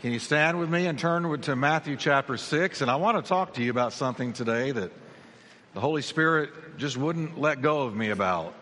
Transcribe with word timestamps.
Can 0.00 0.12
you 0.12 0.18
stand 0.18 0.58
with 0.58 0.70
me 0.70 0.86
and 0.86 0.98
turn 0.98 1.42
to 1.42 1.54
Matthew 1.54 1.94
chapter 1.94 2.38
6? 2.38 2.80
And 2.80 2.90
I 2.90 2.96
want 2.96 3.22
to 3.22 3.28
talk 3.28 3.52
to 3.54 3.62
you 3.62 3.70
about 3.70 3.92
something 3.92 4.32
today 4.32 4.70
that 4.70 4.90
the 5.74 5.80
Holy 5.80 6.00
Spirit 6.00 6.78
just 6.78 6.96
wouldn't 6.96 7.38
let 7.38 7.60
go 7.60 7.82
of 7.82 7.94
me 7.94 8.08
about. 8.08 8.54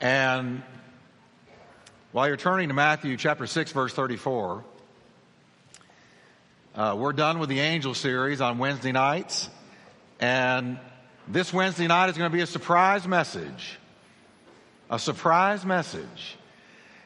And 0.00 0.64
while 2.10 2.26
you're 2.26 2.36
turning 2.36 2.70
to 2.70 2.74
Matthew 2.74 3.16
chapter 3.16 3.46
6, 3.46 3.70
verse 3.70 3.94
34, 3.94 4.64
uh, 6.74 6.96
we're 6.98 7.12
done 7.12 7.38
with 7.38 7.50
the 7.50 7.60
angel 7.60 7.94
series 7.94 8.40
on 8.40 8.58
Wednesday 8.58 8.90
nights. 8.90 9.48
And 10.18 10.76
this 11.28 11.52
Wednesday 11.52 11.86
night 11.86 12.10
is 12.10 12.18
going 12.18 12.28
to 12.28 12.36
be 12.36 12.42
a 12.42 12.48
surprise 12.48 13.06
message. 13.06 13.78
A 14.90 14.98
surprise 14.98 15.64
message. 15.64 16.36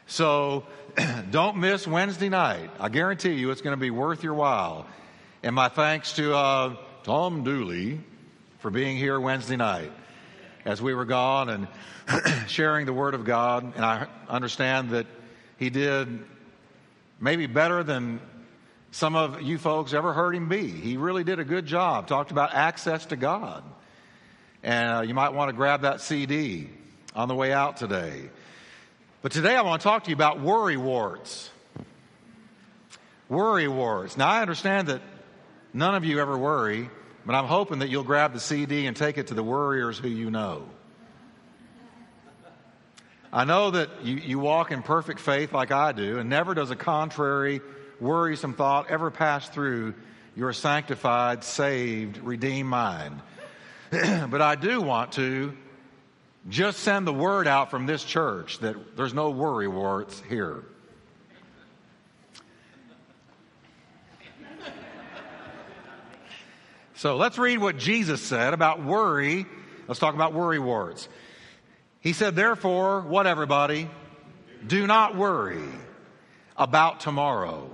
So 0.07 0.65
don't 1.31 1.57
miss 1.57 1.87
Wednesday 1.87 2.29
night. 2.29 2.71
I 2.79 2.89
guarantee 2.89 3.33
you 3.33 3.51
it's 3.51 3.61
going 3.61 3.77
to 3.77 3.81
be 3.81 3.91
worth 3.91 4.23
your 4.23 4.35
while. 4.35 4.87
And 5.43 5.55
my 5.55 5.69
thanks 5.69 6.13
to 6.15 6.35
uh, 6.35 6.77
Tom 7.03 7.45
Dooley 7.45 8.01
for 8.61 8.71
being 8.71 8.97
here 8.97 9.19
Wednesday 9.21 9.57
night 9.57 9.93
as 10.65 10.81
we 10.81 10.95
were 10.95 11.05
gone 11.05 11.49
and 11.49 11.69
sharing 12.49 12.87
the 12.87 12.93
Word 12.93 13.15
of 13.15 13.25
God. 13.25 13.75
And 13.75 13.85
I 13.85 14.07
understand 14.29 14.91
that 14.91 15.07
he 15.57 15.71
did 15.71 16.25
maybe 17.21 17.47
better 17.47 17.83
than 17.83 18.21
some 18.93 19.17
of 19.17 19.43
you 19.43 19.59
folks 19.59 19.93
ever 19.93 20.13
heard 20.13 20.35
him 20.35 20.49
be. 20.49 20.69
He 20.69 20.97
really 20.97 21.25
did 21.25 21.41
a 21.41 21.45
good 21.45 21.67
job. 21.67 22.07
Talked 22.07 22.31
about 22.31 22.55
access 22.55 23.07
to 23.07 23.17
God. 23.17 23.65
And 24.63 24.91
uh, 24.91 25.01
you 25.03 25.15
might 25.15 25.33
want 25.33 25.49
to 25.49 25.53
grab 25.53 25.83
that 25.83 26.01
CD 26.01 26.69
on 27.15 27.29
the 27.29 27.35
way 27.35 27.53
out 27.53 27.77
today. 27.77 28.31
But 29.27 29.33
today 29.33 29.57
I 29.57 29.63
want 29.63 29.83
to 29.83 29.89
talk 29.89 30.05
to 30.05 30.11
you 30.11 30.15
about 30.15 30.41
worry 30.41 30.77
warts. 30.77 31.51
Worry 33.29 33.67
warts. 33.67 34.17
Now 34.17 34.29
I 34.29 34.41
understand 34.41 34.87
that 34.87 35.03
none 35.73 35.97
of 35.97 36.05
you 36.05 36.21
ever 36.21 36.39
worry, 36.39 36.89
but 37.25 37.35
I'm 37.35 37.47
hoping 37.47 37.81
that 37.81 37.89
you'll 37.89 38.05
grab 38.05 38.35
the 38.35 38.39
CD 38.39 38.87
and 38.87 38.97
take 38.97 39.19
it 39.19 39.27
to 39.27 39.35
the 39.35 39.43
worriers 39.43 39.99
who 39.99 40.07
you 40.07 40.31
know. 40.31 40.69
I 43.33 43.45
know 43.45 43.73
that 43.73 44.05
you, 44.05 44.15
you 44.15 44.39
walk 44.39 44.71
in 44.71 44.85
perfect 44.85 45.19
faith 45.19 45.53
like 45.53 45.73
I 45.73 45.91
do, 45.91 46.21
and 46.21 46.31
never 46.31 46.55
does 46.55 46.71
a 46.71 46.77
contrary, 46.77 47.63
worrisome 47.99 48.55
thought 48.55 48.91
ever 48.91 49.11
pass 49.11 49.49
through 49.49 49.95
your 50.37 50.53
sanctified, 50.53 51.43
saved, 51.43 52.19
redeemed 52.19 52.69
mind. 52.69 53.21
but 53.91 54.41
I 54.41 54.55
do 54.55 54.81
want 54.81 55.11
to 55.15 55.53
just 56.49 56.81
send 56.81 57.07
the 57.07 57.13
word 57.13 57.49
out 57.49 57.71
from 57.71 57.87
this 57.87 58.05
church 58.05 58.59
that 58.59 58.97
there's 58.97 59.15
no 59.15 59.31
worry 59.31 59.69
warts 59.69 60.23
here. 60.29 60.65
So 66.95 67.17
let's 67.17 67.37
read 67.37 67.59
what 67.59 67.77
Jesus 67.77 68.23
said 68.23 68.55
about 68.55 68.83
worry. 68.83 69.45
Let's 69.87 70.01
talk 70.01 70.15
about 70.15 70.33
worry 70.33 70.59
warts. 70.59 71.09
He 72.01 72.15
said, 72.15 72.35
Therefore, 72.35 73.03
what 73.03 73.27
everybody? 73.27 73.91
Do 74.67 74.87
not 74.87 75.15
worry 75.15 75.63
about 76.57 77.01
tomorrow. 77.01 77.71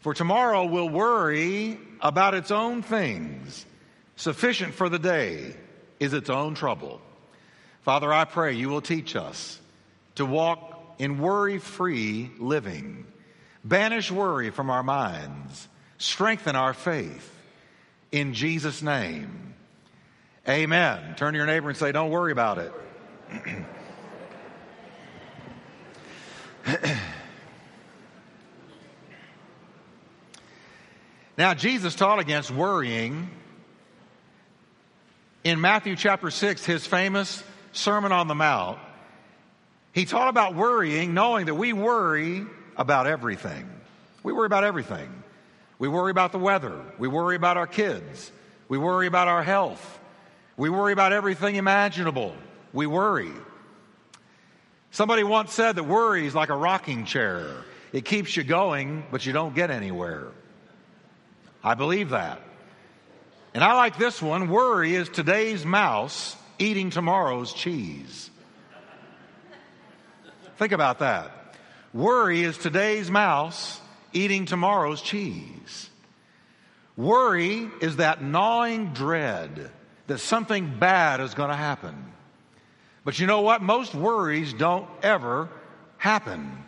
For 0.00 0.14
tomorrow 0.14 0.64
will 0.64 0.88
worry 0.88 1.78
about 2.00 2.34
its 2.34 2.50
own 2.50 2.82
things. 2.82 3.66
Sufficient 4.16 4.72
for 4.72 4.88
the 4.88 4.98
day 4.98 5.54
is 5.98 6.14
its 6.14 6.30
own 6.30 6.54
trouble. 6.54 7.02
Father, 7.90 8.12
I 8.12 8.24
pray 8.24 8.52
you 8.52 8.68
will 8.68 8.82
teach 8.82 9.16
us 9.16 9.58
to 10.14 10.24
walk 10.24 10.94
in 11.00 11.18
worry 11.18 11.58
free 11.58 12.30
living. 12.38 13.04
Banish 13.64 14.12
worry 14.12 14.50
from 14.50 14.70
our 14.70 14.84
minds. 14.84 15.66
Strengthen 15.98 16.54
our 16.54 16.72
faith. 16.72 17.34
In 18.12 18.32
Jesus' 18.32 18.80
name. 18.80 19.56
Amen. 20.48 21.16
Turn 21.16 21.32
to 21.32 21.36
your 21.36 21.48
neighbor 21.48 21.68
and 21.68 21.76
say, 21.76 21.90
Don't 21.90 22.10
worry 22.10 22.30
about 22.30 22.58
it. 22.58 22.72
now, 31.36 31.54
Jesus 31.54 31.96
taught 31.96 32.20
against 32.20 32.52
worrying 32.52 33.28
in 35.42 35.60
Matthew 35.60 35.96
chapter 35.96 36.30
6, 36.30 36.64
his 36.64 36.86
famous 36.86 37.42
Sermon 37.72 38.12
on 38.12 38.28
the 38.28 38.34
Mount, 38.34 38.78
he 39.92 40.04
taught 40.04 40.28
about 40.28 40.54
worrying, 40.54 41.14
knowing 41.14 41.46
that 41.46 41.54
we 41.54 41.72
worry 41.72 42.46
about 42.76 43.06
everything. 43.06 43.68
We 44.22 44.32
worry 44.32 44.46
about 44.46 44.64
everything. 44.64 45.22
We 45.78 45.88
worry 45.88 46.10
about 46.10 46.32
the 46.32 46.38
weather. 46.38 46.80
We 46.98 47.08
worry 47.08 47.36
about 47.36 47.56
our 47.56 47.66
kids. 47.66 48.30
We 48.68 48.78
worry 48.78 49.06
about 49.06 49.28
our 49.28 49.42
health. 49.42 49.98
We 50.56 50.70
worry 50.70 50.92
about 50.92 51.12
everything 51.12 51.56
imaginable. 51.56 52.34
We 52.72 52.86
worry. 52.86 53.32
Somebody 54.90 55.24
once 55.24 55.52
said 55.52 55.76
that 55.76 55.84
worry 55.84 56.26
is 56.26 56.34
like 56.34 56.50
a 56.50 56.56
rocking 56.56 57.04
chair. 57.04 57.46
It 57.92 58.04
keeps 58.04 58.36
you 58.36 58.44
going, 58.44 59.04
but 59.10 59.24
you 59.24 59.32
don't 59.32 59.54
get 59.54 59.70
anywhere. 59.70 60.28
I 61.64 61.74
believe 61.74 62.10
that. 62.10 62.40
And 63.54 63.64
I 63.64 63.74
like 63.74 63.98
this 63.98 64.22
one. 64.22 64.48
Worry 64.48 64.94
is 64.94 65.08
today's 65.08 65.64
mouse 65.64 66.36
eating 66.60 66.90
tomorrow's 66.90 67.52
cheese. 67.52 68.30
Think 70.58 70.72
about 70.72 71.00
that. 71.00 71.56
Worry 71.92 72.42
is 72.42 72.56
today's 72.56 73.10
mouse 73.10 73.80
eating 74.12 74.44
tomorrow's 74.44 75.02
cheese. 75.02 75.90
Worry 76.96 77.68
is 77.80 77.96
that 77.96 78.22
gnawing 78.22 78.92
dread 78.92 79.70
that 80.06 80.18
something 80.18 80.78
bad 80.78 81.20
is 81.20 81.34
going 81.34 81.50
to 81.50 81.56
happen. 81.56 82.04
But 83.04 83.18
you 83.18 83.26
know 83.26 83.40
what? 83.40 83.62
Most 83.62 83.94
worries 83.94 84.52
don't 84.52 84.86
ever 85.02 85.48
happen. 85.96 86.64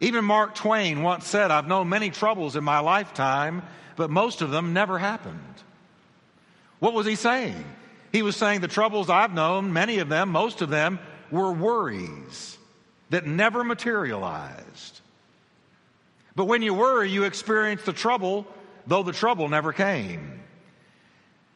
Even 0.00 0.24
Mark 0.24 0.54
Twain 0.54 1.02
once 1.02 1.26
said, 1.26 1.50
I've 1.50 1.68
known 1.68 1.90
many 1.90 2.08
troubles 2.08 2.56
in 2.56 2.64
my 2.64 2.78
lifetime, 2.78 3.62
but 3.96 4.08
most 4.08 4.40
of 4.40 4.50
them 4.50 4.72
never 4.72 4.98
happened. 4.98 5.38
What 6.78 6.94
was 6.94 7.06
he 7.06 7.16
saying? 7.16 7.64
He 8.12 8.22
was 8.22 8.36
saying 8.36 8.60
the 8.60 8.68
troubles 8.68 9.08
I've 9.08 9.32
known, 9.32 9.72
many 9.72 9.98
of 9.98 10.08
them, 10.08 10.30
most 10.30 10.62
of 10.62 10.70
them, 10.70 10.98
were 11.30 11.52
worries 11.52 12.58
that 13.10 13.26
never 13.26 13.62
materialized. 13.62 15.00
But 16.34 16.46
when 16.46 16.62
you 16.62 16.74
worry, 16.74 17.10
you 17.10 17.24
experience 17.24 17.82
the 17.82 17.92
trouble, 17.92 18.46
though 18.86 19.02
the 19.02 19.12
trouble 19.12 19.48
never 19.48 19.72
came. 19.72 20.40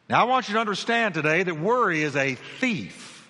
Now, 0.07 0.21
I 0.21 0.23
want 0.25 0.47
you 0.47 0.53
to 0.53 0.59
understand 0.59 1.13
today 1.13 1.43
that 1.43 1.59
worry 1.59 2.03
is 2.03 2.15
a 2.15 2.35
thief. 2.35 3.29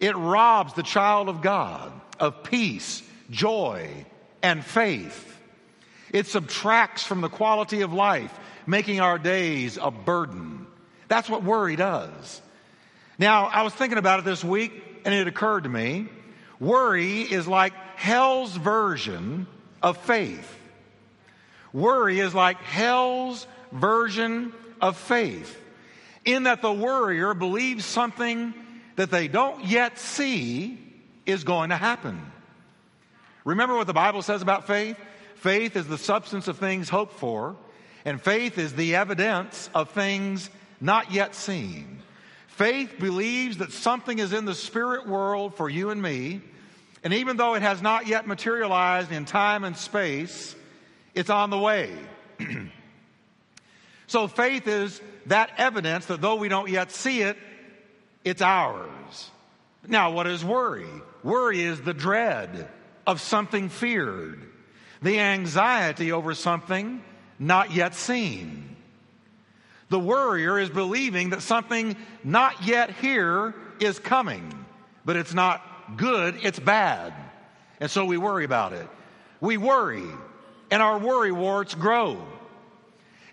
It 0.00 0.16
robs 0.16 0.74
the 0.74 0.82
child 0.82 1.28
of 1.28 1.42
God 1.42 1.92
of 2.18 2.42
peace, 2.42 3.02
joy, 3.30 3.88
and 4.42 4.64
faith. 4.64 5.28
It 6.10 6.26
subtracts 6.26 7.04
from 7.04 7.20
the 7.20 7.28
quality 7.28 7.82
of 7.82 7.92
life, 7.92 8.36
making 8.66 9.00
our 9.00 9.18
days 9.18 9.78
a 9.80 9.90
burden. 9.90 10.66
That's 11.08 11.30
what 11.30 11.42
worry 11.42 11.76
does. 11.76 12.41
Now, 13.22 13.44
I 13.44 13.62
was 13.62 13.72
thinking 13.72 13.98
about 13.98 14.18
it 14.18 14.24
this 14.24 14.42
week, 14.42 14.72
and 15.04 15.14
it 15.14 15.28
occurred 15.28 15.62
to 15.62 15.68
me 15.68 16.08
worry 16.58 17.20
is 17.20 17.46
like 17.46 17.72
hell's 17.94 18.56
version 18.56 19.46
of 19.80 19.96
faith. 19.98 20.58
Worry 21.72 22.18
is 22.18 22.34
like 22.34 22.56
hell's 22.56 23.46
version 23.70 24.52
of 24.80 24.96
faith, 24.96 25.56
in 26.24 26.42
that 26.42 26.62
the 26.62 26.72
worrier 26.72 27.32
believes 27.32 27.84
something 27.84 28.54
that 28.96 29.12
they 29.12 29.28
don't 29.28 29.66
yet 29.66 30.00
see 30.00 30.76
is 31.24 31.44
going 31.44 31.70
to 31.70 31.76
happen. 31.76 32.20
Remember 33.44 33.76
what 33.76 33.86
the 33.86 33.92
Bible 33.92 34.22
says 34.22 34.42
about 34.42 34.66
faith? 34.66 34.96
Faith 35.36 35.76
is 35.76 35.86
the 35.86 35.96
substance 35.96 36.48
of 36.48 36.58
things 36.58 36.88
hoped 36.88 37.14
for, 37.20 37.54
and 38.04 38.20
faith 38.20 38.58
is 38.58 38.72
the 38.72 38.96
evidence 38.96 39.70
of 39.76 39.90
things 39.90 40.50
not 40.80 41.12
yet 41.12 41.36
seen. 41.36 42.02
Faith 42.56 42.98
believes 43.00 43.58
that 43.58 43.72
something 43.72 44.18
is 44.18 44.34
in 44.34 44.44
the 44.44 44.54
spirit 44.54 45.08
world 45.08 45.56
for 45.56 45.70
you 45.70 45.88
and 45.88 46.02
me, 46.02 46.42
and 47.02 47.14
even 47.14 47.38
though 47.38 47.54
it 47.54 47.62
has 47.62 47.80
not 47.80 48.06
yet 48.06 48.26
materialized 48.26 49.10
in 49.10 49.24
time 49.24 49.64
and 49.64 49.74
space, 49.74 50.54
it's 51.14 51.30
on 51.30 51.48
the 51.48 51.58
way. 51.58 51.90
so 54.06 54.28
faith 54.28 54.68
is 54.68 55.00
that 55.26 55.50
evidence 55.56 56.06
that 56.06 56.20
though 56.20 56.36
we 56.36 56.48
don't 56.48 56.68
yet 56.68 56.92
see 56.92 57.22
it, 57.22 57.38
it's 58.22 58.42
ours. 58.42 59.30
Now, 59.88 60.12
what 60.12 60.26
is 60.26 60.44
worry? 60.44 60.86
Worry 61.22 61.62
is 61.62 61.80
the 61.80 61.94
dread 61.94 62.68
of 63.06 63.22
something 63.22 63.70
feared, 63.70 64.42
the 65.00 65.18
anxiety 65.18 66.12
over 66.12 66.34
something 66.34 67.02
not 67.38 67.72
yet 67.72 67.94
seen. 67.94 68.71
The 69.92 69.98
worrier 69.98 70.58
is 70.58 70.70
believing 70.70 71.30
that 71.30 71.42
something 71.42 71.98
not 72.24 72.66
yet 72.66 72.92
here 72.92 73.54
is 73.78 73.98
coming, 73.98 74.64
but 75.04 75.16
it's 75.16 75.34
not 75.34 75.98
good, 75.98 76.38
it's 76.42 76.58
bad. 76.58 77.12
And 77.78 77.90
so 77.90 78.06
we 78.06 78.16
worry 78.16 78.46
about 78.46 78.72
it. 78.72 78.88
we 79.42 79.58
worry, 79.58 80.06
and 80.70 80.82
our 80.82 80.98
worry 80.98 81.30
warts 81.30 81.74
grow. 81.74 82.26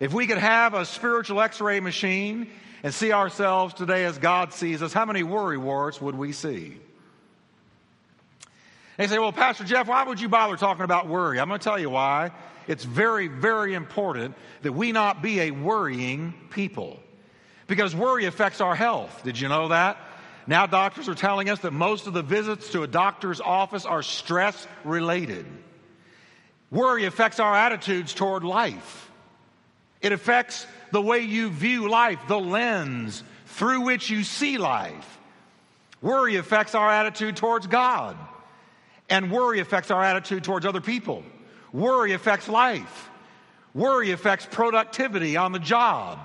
If 0.01 0.11
we 0.11 0.27
could 0.27 0.37
have 0.37 0.73
a 0.73 0.83
spiritual 0.83 1.39
x 1.39 1.61
ray 1.61 1.79
machine 1.79 2.49
and 2.83 2.93
see 2.93 3.13
ourselves 3.13 3.73
today 3.73 4.03
as 4.03 4.17
God 4.17 4.51
sees 4.51 4.81
us, 4.81 4.91
how 4.91 5.05
many 5.05 5.23
worry 5.23 5.57
warts 5.57 6.01
would 6.01 6.15
we 6.15 6.33
see? 6.33 6.75
They 8.97 9.07
say, 9.07 9.17
well, 9.17 9.31
Pastor 9.31 9.63
Jeff, 9.63 9.87
why 9.87 10.03
would 10.03 10.19
you 10.19 10.27
bother 10.27 10.57
talking 10.57 10.83
about 10.83 11.07
worry? 11.07 11.39
I'm 11.39 11.47
going 11.47 11.61
to 11.61 11.63
tell 11.63 11.79
you 11.79 11.89
why. 11.89 12.31
It's 12.69 12.83
very, 12.83 13.27
very 13.27 13.73
important 13.73 14.35
that 14.61 14.73
we 14.73 14.91
not 14.91 15.23
be 15.23 15.39
a 15.39 15.49
worrying 15.49 16.35
people 16.51 16.99
because 17.65 17.95
worry 17.95 18.25
affects 18.25 18.61
our 18.61 18.75
health. 18.75 19.23
Did 19.23 19.39
you 19.39 19.47
know 19.47 19.69
that? 19.69 19.97
Now, 20.45 20.67
doctors 20.67 21.09
are 21.09 21.15
telling 21.15 21.49
us 21.49 21.61
that 21.61 21.73
most 21.73 22.05
of 22.05 22.13
the 22.13 22.21
visits 22.21 22.71
to 22.73 22.83
a 22.83 22.87
doctor's 22.87 23.41
office 23.41 23.87
are 23.87 24.03
stress 24.03 24.67
related. 24.83 25.47
Worry 26.69 27.05
affects 27.05 27.39
our 27.39 27.55
attitudes 27.55 28.13
toward 28.13 28.43
life. 28.43 29.09
It 29.99 30.11
affects 30.11 30.67
the 30.91 31.01
way 31.01 31.21
you 31.21 31.49
view 31.49 31.89
life, 31.89 32.19
the 32.27 32.39
lens 32.39 33.23
through 33.47 33.81
which 33.81 34.11
you 34.11 34.23
see 34.23 34.59
life. 34.59 35.17
Worry 36.03 36.35
affects 36.35 36.75
our 36.75 36.89
attitude 36.91 37.35
towards 37.35 37.65
God. 37.65 38.15
And 39.09 39.31
worry 39.31 39.59
affects 39.59 39.89
our 39.89 40.03
attitude 40.03 40.43
towards 40.43 40.67
other 40.67 40.81
people. 40.81 41.23
Worry 41.71 42.13
affects 42.13 42.47
life. 42.47 43.09
Worry 43.73 44.11
affects 44.11 44.47
productivity 44.49 45.37
on 45.37 45.51
the 45.51 45.59
job. 45.59 46.19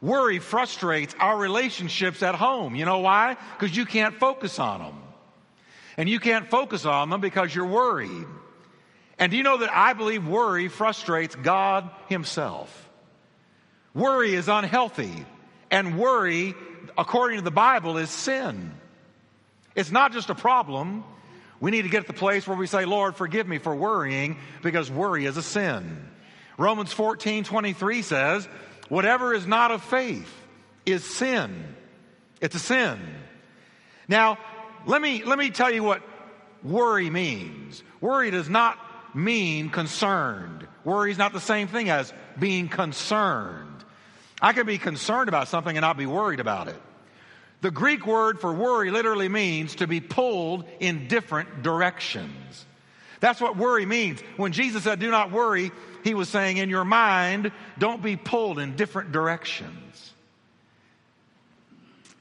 Worry 0.00 0.38
frustrates 0.38 1.14
our 1.18 1.36
relationships 1.36 2.22
at 2.22 2.34
home. 2.34 2.74
You 2.74 2.84
know 2.84 2.98
why? 2.98 3.36
Because 3.58 3.76
you 3.76 3.86
can't 3.86 4.14
focus 4.16 4.58
on 4.58 4.80
them. 4.80 5.02
And 5.96 6.08
you 6.08 6.20
can't 6.20 6.48
focus 6.50 6.84
on 6.84 7.08
them 7.08 7.20
because 7.20 7.54
you're 7.54 7.66
worried. 7.66 8.26
And 9.18 9.30
do 9.30 9.36
you 9.36 9.42
know 9.42 9.58
that 9.58 9.72
I 9.72 9.94
believe 9.94 10.26
worry 10.26 10.68
frustrates 10.68 11.34
God 11.34 11.88
Himself? 12.08 12.88
Worry 13.94 14.34
is 14.34 14.48
unhealthy. 14.48 15.24
And 15.70 15.98
worry, 15.98 16.54
according 16.98 17.38
to 17.38 17.44
the 17.44 17.50
Bible, 17.50 17.96
is 17.96 18.10
sin. 18.10 18.72
It's 19.74 19.90
not 19.90 20.12
just 20.12 20.30
a 20.30 20.34
problem, 20.34 21.04
we 21.60 21.70
need 21.70 21.82
to 21.82 21.88
get 21.88 22.02
to 22.02 22.06
the 22.06 22.18
place 22.18 22.46
where 22.46 22.56
we 22.56 22.66
say, 22.66 22.84
Lord, 22.84 23.16
forgive 23.16 23.46
me 23.48 23.58
for 23.58 23.74
worrying 23.74 24.38
because 24.62 24.90
worry 24.90 25.26
is 25.26 25.36
a 25.36 25.42
sin. 25.42 26.08
Romans 26.58 26.92
14 26.92 27.44
23 27.44 28.02
says, 28.02 28.48
whatever 28.88 29.34
is 29.34 29.46
not 29.46 29.70
of 29.70 29.82
faith 29.82 30.32
is 30.84 31.04
sin. 31.04 31.74
It's 32.40 32.54
a 32.54 32.60
sin. 32.60 32.98
Now, 34.08 34.38
let 34.86 35.02
me, 35.02 35.24
let 35.24 35.38
me 35.38 35.50
tell 35.50 35.70
you 35.70 35.82
what 35.82 36.02
worry 36.62 37.10
means. 37.10 37.82
Worry 38.00 38.30
does 38.30 38.48
not 38.48 38.78
mean 39.14 39.70
concerned. 39.70 40.66
Worry 40.84 41.10
is 41.10 41.18
not 41.18 41.32
the 41.32 41.40
same 41.40 41.68
thing 41.68 41.88
as 41.90 42.12
being 42.38 42.68
concerned. 42.68 43.84
I 44.40 44.52
can 44.52 44.66
be 44.66 44.78
concerned 44.78 45.28
about 45.28 45.48
something 45.48 45.76
and 45.76 45.82
not 45.82 45.96
be 45.96 46.06
worried 46.06 46.40
about 46.40 46.68
it. 46.68 46.80
The 47.66 47.72
Greek 47.72 48.06
word 48.06 48.38
for 48.40 48.52
worry 48.52 48.92
literally 48.92 49.28
means 49.28 49.74
to 49.74 49.88
be 49.88 50.00
pulled 50.00 50.64
in 50.78 51.08
different 51.08 51.64
directions. 51.64 52.64
That's 53.18 53.40
what 53.40 53.56
worry 53.56 53.84
means. 53.84 54.20
When 54.36 54.52
Jesus 54.52 54.84
said, 54.84 55.00
Do 55.00 55.10
not 55.10 55.32
worry, 55.32 55.72
he 56.04 56.14
was 56.14 56.28
saying, 56.28 56.58
In 56.58 56.70
your 56.70 56.84
mind, 56.84 57.50
don't 57.76 58.00
be 58.00 58.14
pulled 58.14 58.60
in 58.60 58.76
different 58.76 59.10
directions. 59.10 60.12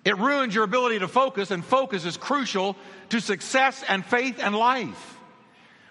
It 0.03 0.18
ruins 0.18 0.56
your 0.56 0.63
ability 0.63 0.97
to 0.97 1.07
focus, 1.07 1.51
and 1.51 1.63
focus 1.63 2.06
is 2.06 2.18
crucial 2.18 2.75
to 3.09 3.21
success 3.21 3.83
and 3.88 4.03
faith 4.03 4.39
and 4.41 4.56
life. 4.56 5.19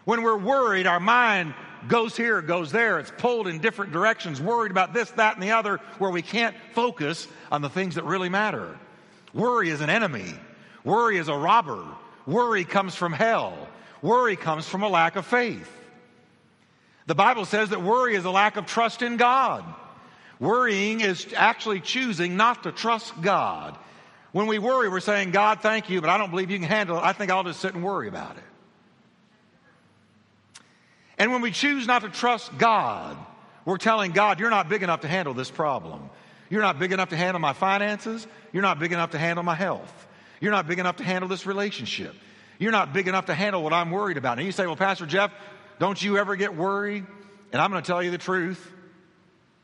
When 0.04 0.24
we're 0.24 0.36
worried, 0.36 0.88
our 0.88 0.98
mind 0.98 1.54
goes 1.86 2.16
here, 2.16 2.42
goes 2.42 2.72
there. 2.72 2.98
It's 2.98 3.12
pulled 3.18 3.46
in 3.46 3.60
different 3.60 3.92
directions, 3.92 4.40
worried 4.40 4.72
about 4.72 4.92
this, 4.92 5.12
that, 5.12 5.34
and 5.34 5.42
the 5.44 5.52
other, 5.52 5.78
where 5.98 6.10
we 6.10 6.22
can't 6.22 6.56
focus 6.72 7.28
on 7.52 7.62
the 7.62 7.70
things 7.70 7.94
that 7.94 8.04
really 8.04 8.28
matter. 8.28 8.76
Worry 9.34 9.68
is 9.70 9.80
an 9.80 9.90
enemy. 9.90 10.32
Worry 10.84 11.18
is 11.18 11.28
a 11.28 11.36
robber. 11.36 11.84
Worry 12.26 12.64
comes 12.64 12.94
from 12.94 13.12
hell. 13.12 13.68
Worry 14.00 14.36
comes 14.36 14.66
from 14.66 14.82
a 14.82 14.88
lack 14.88 15.16
of 15.16 15.26
faith. 15.26 15.70
The 17.06 17.14
Bible 17.14 17.44
says 17.44 17.70
that 17.70 17.82
worry 17.82 18.14
is 18.14 18.24
a 18.24 18.30
lack 18.30 18.56
of 18.56 18.66
trust 18.66 19.02
in 19.02 19.16
God. 19.16 19.64
Worrying 20.40 21.00
is 21.00 21.26
actually 21.36 21.80
choosing 21.80 22.36
not 22.36 22.62
to 22.62 22.72
trust 22.72 23.20
God. 23.20 23.76
When 24.32 24.46
we 24.46 24.58
worry, 24.58 24.88
we're 24.88 25.00
saying, 25.00 25.30
God, 25.30 25.60
thank 25.60 25.90
you, 25.90 26.00
but 26.00 26.10
I 26.10 26.18
don't 26.18 26.30
believe 26.30 26.50
you 26.50 26.58
can 26.58 26.68
handle 26.68 26.98
it. 26.98 27.02
I 27.02 27.12
think 27.12 27.30
I'll 27.30 27.44
just 27.44 27.60
sit 27.60 27.74
and 27.74 27.84
worry 27.84 28.08
about 28.08 28.36
it. 28.36 28.42
And 31.18 31.30
when 31.30 31.40
we 31.40 31.50
choose 31.50 31.86
not 31.86 32.02
to 32.02 32.08
trust 32.08 32.56
God, 32.58 33.16
we're 33.64 33.78
telling 33.78 34.12
God, 34.12 34.40
you're 34.40 34.50
not 34.50 34.68
big 34.68 34.82
enough 34.82 35.02
to 35.02 35.08
handle 35.08 35.34
this 35.34 35.50
problem. 35.50 36.10
You're 36.50 36.62
not 36.62 36.78
big 36.78 36.92
enough 36.92 37.10
to 37.10 37.16
handle 37.16 37.40
my 37.40 37.52
finances. 37.52 38.26
You're 38.52 38.62
not 38.62 38.78
big 38.78 38.92
enough 38.92 39.10
to 39.10 39.18
handle 39.18 39.42
my 39.42 39.54
health. 39.54 40.06
You're 40.40 40.52
not 40.52 40.66
big 40.66 40.78
enough 40.78 40.96
to 40.96 41.04
handle 41.04 41.28
this 41.28 41.46
relationship. 41.46 42.14
You're 42.58 42.72
not 42.72 42.92
big 42.92 43.08
enough 43.08 43.26
to 43.26 43.34
handle 43.34 43.62
what 43.62 43.72
I'm 43.72 43.90
worried 43.90 44.16
about. 44.16 44.38
And 44.38 44.46
you 44.46 44.52
say, 44.52 44.66
well, 44.66 44.76
Pastor 44.76 45.06
Jeff, 45.06 45.32
don't 45.78 46.00
you 46.00 46.18
ever 46.18 46.36
get 46.36 46.54
worried? 46.54 47.06
And 47.52 47.60
I'm 47.60 47.70
going 47.70 47.82
to 47.82 47.86
tell 47.86 48.02
you 48.02 48.10
the 48.10 48.18
truth. 48.18 48.72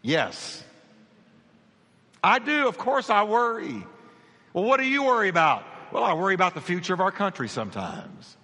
Yes. 0.03 0.65
I 2.23 2.39
do. 2.39 2.69
Of 2.69 2.79
course 2.79 3.11
I 3.11 3.25
worry. 3.25 3.85
Well, 4.53 4.65
what 4.65 4.79
do 4.79 4.87
you 4.87 5.05
worry 5.05 5.29
about? 5.29 5.65
Well, 5.93 6.05
I 6.05 6.15
worry 6.15 6.35
about 6.35 6.55
the 6.55 6.61
future 6.61 6.95
of 6.95 7.01
our 7.01 7.13
country 7.13 7.49
sometimes. 7.49 8.37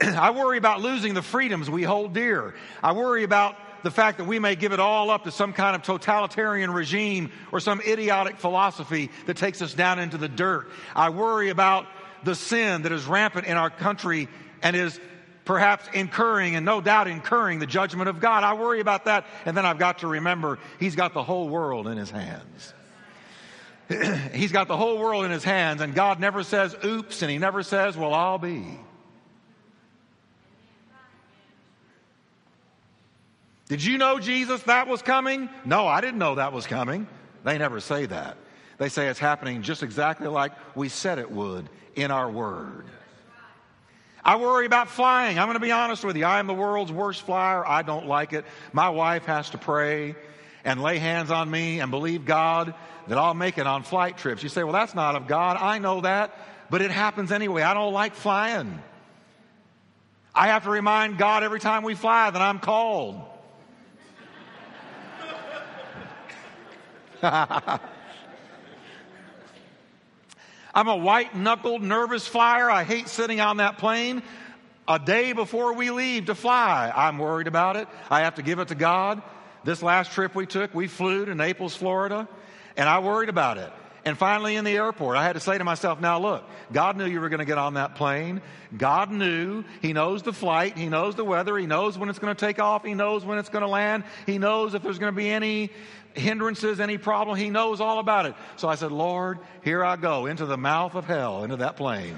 I 0.00 0.30
worry 0.30 0.58
about 0.58 0.80
losing 0.80 1.14
the 1.14 1.22
freedoms 1.22 1.70
we 1.70 1.82
hold 1.82 2.14
dear. 2.14 2.54
I 2.82 2.92
worry 2.92 3.24
about 3.24 3.56
the 3.82 3.90
fact 3.90 4.18
that 4.18 4.24
we 4.24 4.38
may 4.38 4.54
give 4.54 4.72
it 4.72 4.80
all 4.80 5.10
up 5.10 5.24
to 5.24 5.30
some 5.30 5.52
kind 5.52 5.76
of 5.76 5.82
totalitarian 5.82 6.70
regime 6.70 7.30
or 7.50 7.60
some 7.60 7.80
idiotic 7.80 8.36
philosophy 8.36 9.10
that 9.26 9.36
takes 9.36 9.62
us 9.62 9.74
down 9.74 9.98
into 9.98 10.18
the 10.18 10.28
dirt. 10.28 10.68
I 10.94 11.10
worry 11.10 11.50
about 11.50 11.86
the 12.24 12.34
sin 12.34 12.82
that 12.82 12.92
is 12.92 13.04
rampant 13.06 13.46
in 13.46 13.56
our 13.56 13.70
country 13.70 14.28
and 14.62 14.76
is 14.76 15.00
perhaps 15.44 15.88
incurring 15.92 16.54
and 16.54 16.64
no 16.64 16.80
doubt 16.80 17.08
incurring 17.08 17.58
the 17.58 17.66
judgment 17.66 18.08
of 18.08 18.20
God. 18.20 18.44
I 18.44 18.54
worry 18.54 18.80
about 18.80 19.06
that. 19.06 19.26
And 19.44 19.56
then 19.56 19.66
I've 19.66 19.78
got 19.78 19.98
to 19.98 20.06
remember 20.06 20.58
He's 20.78 20.94
got 20.94 21.14
the 21.14 21.22
whole 21.22 21.48
world 21.48 21.88
in 21.88 21.98
His 21.98 22.10
hands. 22.10 22.74
he's 24.32 24.52
got 24.52 24.68
the 24.68 24.76
whole 24.76 24.98
world 24.98 25.24
in 25.24 25.30
His 25.30 25.44
hands, 25.44 25.80
and 25.80 25.94
God 25.94 26.20
never 26.20 26.42
says, 26.42 26.74
oops, 26.84 27.22
and 27.22 27.30
He 27.30 27.38
never 27.38 27.62
says, 27.62 27.96
well, 27.96 28.14
I'll 28.14 28.38
be. 28.38 28.78
Did 33.72 33.82
you 33.82 33.96
know, 33.96 34.18
Jesus, 34.18 34.62
that 34.64 34.86
was 34.86 35.00
coming? 35.00 35.48
No, 35.64 35.86
I 35.86 36.02
didn't 36.02 36.18
know 36.18 36.34
that 36.34 36.52
was 36.52 36.66
coming. 36.66 37.06
They 37.42 37.56
never 37.56 37.80
say 37.80 38.04
that. 38.04 38.36
They 38.76 38.90
say 38.90 39.08
it's 39.08 39.18
happening 39.18 39.62
just 39.62 39.82
exactly 39.82 40.28
like 40.28 40.52
we 40.76 40.90
said 40.90 41.18
it 41.18 41.30
would 41.30 41.70
in 41.94 42.10
our 42.10 42.30
word. 42.30 42.84
I 44.22 44.36
worry 44.36 44.66
about 44.66 44.90
flying. 44.90 45.38
I'm 45.38 45.46
going 45.46 45.54
to 45.54 45.60
be 45.60 45.72
honest 45.72 46.04
with 46.04 46.18
you. 46.18 46.26
I 46.26 46.38
am 46.38 46.48
the 46.48 46.52
world's 46.52 46.92
worst 46.92 47.22
flyer. 47.22 47.66
I 47.66 47.80
don't 47.80 48.06
like 48.06 48.34
it. 48.34 48.44
My 48.74 48.90
wife 48.90 49.24
has 49.24 49.48
to 49.48 49.56
pray 49.56 50.16
and 50.66 50.82
lay 50.82 50.98
hands 50.98 51.30
on 51.30 51.50
me 51.50 51.80
and 51.80 51.90
believe 51.90 52.26
God 52.26 52.74
that 53.08 53.16
I'll 53.16 53.32
make 53.32 53.56
it 53.56 53.66
on 53.66 53.84
flight 53.84 54.18
trips. 54.18 54.42
You 54.42 54.50
say, 54.50 54.64
well, 54.64 54.74
that's 54.74 54.94
not 54.94 55.16
of 55.16 55.26
God. 55.26 55.56
I 55.56 55.78
know 55.78 56.02
that, 56.02 56.36
but 56.68 56.82
it 56.82 56.90
happens 56.90 57.32
anyway. 57.32 57.62
I 57.62 57.72
don't 57.72 57.94
like 57.94 58.16
flying. 58.16 58.82
I 60.34 60.48
have 60.48 60.64
to 60.64 60.70
remind 60.70 61.16
God 61.16 61.42
every 61.42 61.58
time 61.58 61.84
we 61.84 61.94
fly 61.94 62.30
that 62.30 62.42
I'm 62.42 62.58
called. 62.58 63.30
I'm 70.74 70.88
a 70.88 70.96
white 70.96 71.36
knuckled, 71.36 71.82
nervous 71.82 72.26
flyer. 72.26 72.68
I 72.68 72.82
hate 72.82 73.08
sitting 73.08 73.40
on 73.40 73.58
that 73.58 73.78
plane. 73.78 74.22
A 74.88 74.98
day 74.98 75.32
before 75.32 75.74
we 75.74 75.90
leave 75.90 76.26
to 76.26 76.34
fly, 76.34 76.92
I'm 76.94 77.18
worried 77.18 77.46
about 77.46 77.76
it. 77.76 77.86
I 78.10 78.20
have 78.22 78.34
to 78.36 78.42
give 78.42 78.58
it 78.58 78.68
to 78.68 78.74
God. 78.74 79.22
This 79.62 79.82
last 79.82 80.10
trip 80.10 80.34
we 80.34 80.46
took, 80.46 80.74
we 80.74 80.88
flew 80.88 81.24
to 81.24 81.34
Naples, 81.36 81.76
Florida, 81.76 82.28
and 82.76 82.88
I 82.88 82.98
worried 82.98 83.28
about 83.28 83.58
it. 83.58 83.72
And 84.04 84.18
finally, 84.18 84.56
in 84.56 84.64
the 84.64 84.76
airport, 84.76 85.16
I 85.16 85.22
had 85.22 85.34
to 85.34 85.40
say 85.40 85.56
to 85.56 85.64
myself, 85.64 86.00
now 86.00 86.18
look, 86.18 86.44
God 86.72 86.96
knew 86.96 87.06
you 87.06 87.20
were 87.20 87.28
going 87.28 87.38
to 87.38 87.44
get 87.44 87.58
on 87.58 87.74
that 87.74 87.94
plane. 87.94 88.42
God 88.76 89.12
knew. 89.12 89.62
He 89.80 89.92
knows 89.92 90.22
the 90.22 90.32
flight. 90.32 90.76
He 90.76 90.88
knows 90.88 91.14
the 91.14 91.24
weather. 91.24 91.56
He 91.56 91.66
knows 91.66 91.96
when 91.96 92.08
it's 92.08 92.18
going 92.18 92.34
to 92.34 92.46
take 92.46 92.58
off. 92.58 92.84
He 92.84 92.94
knows 92.94 93.24
when 93.24 93.38
it's 93.38 93.48
going 93.48 93.62
to 93.62 93.68
land. 93.68 94.02
He 94.26 94.38
knows 94.38 94.74
if 94.74 94.82
there's 94.82 94.98
going 94.98 95.12
to 95.12 95.16
be 95.16 95.30
any 95.30 95.70
hindrances, 96.14 96.80
any 96.80 96.98
problem. 96.98 97.38
He 97.38 97.50
knows 97.50 97.80
all 97.80 98.00
about 98.00 98.26
it. 98.26 98.34
So 98.56 98.68
I 98.68 98.74
said, 98.74 98.90
Lord, 98.90 99.38
here 99.62 99.84
I 99.84 99.96
go 99.96 100.26
into 100.26 100.46
the 100.46 100.58
mouth 100.58 100.96
of 100.96 101.04
hell, 101.04 101.44
into 101.44 101.56
that 101.56 101.76
plane. 101.76 102.16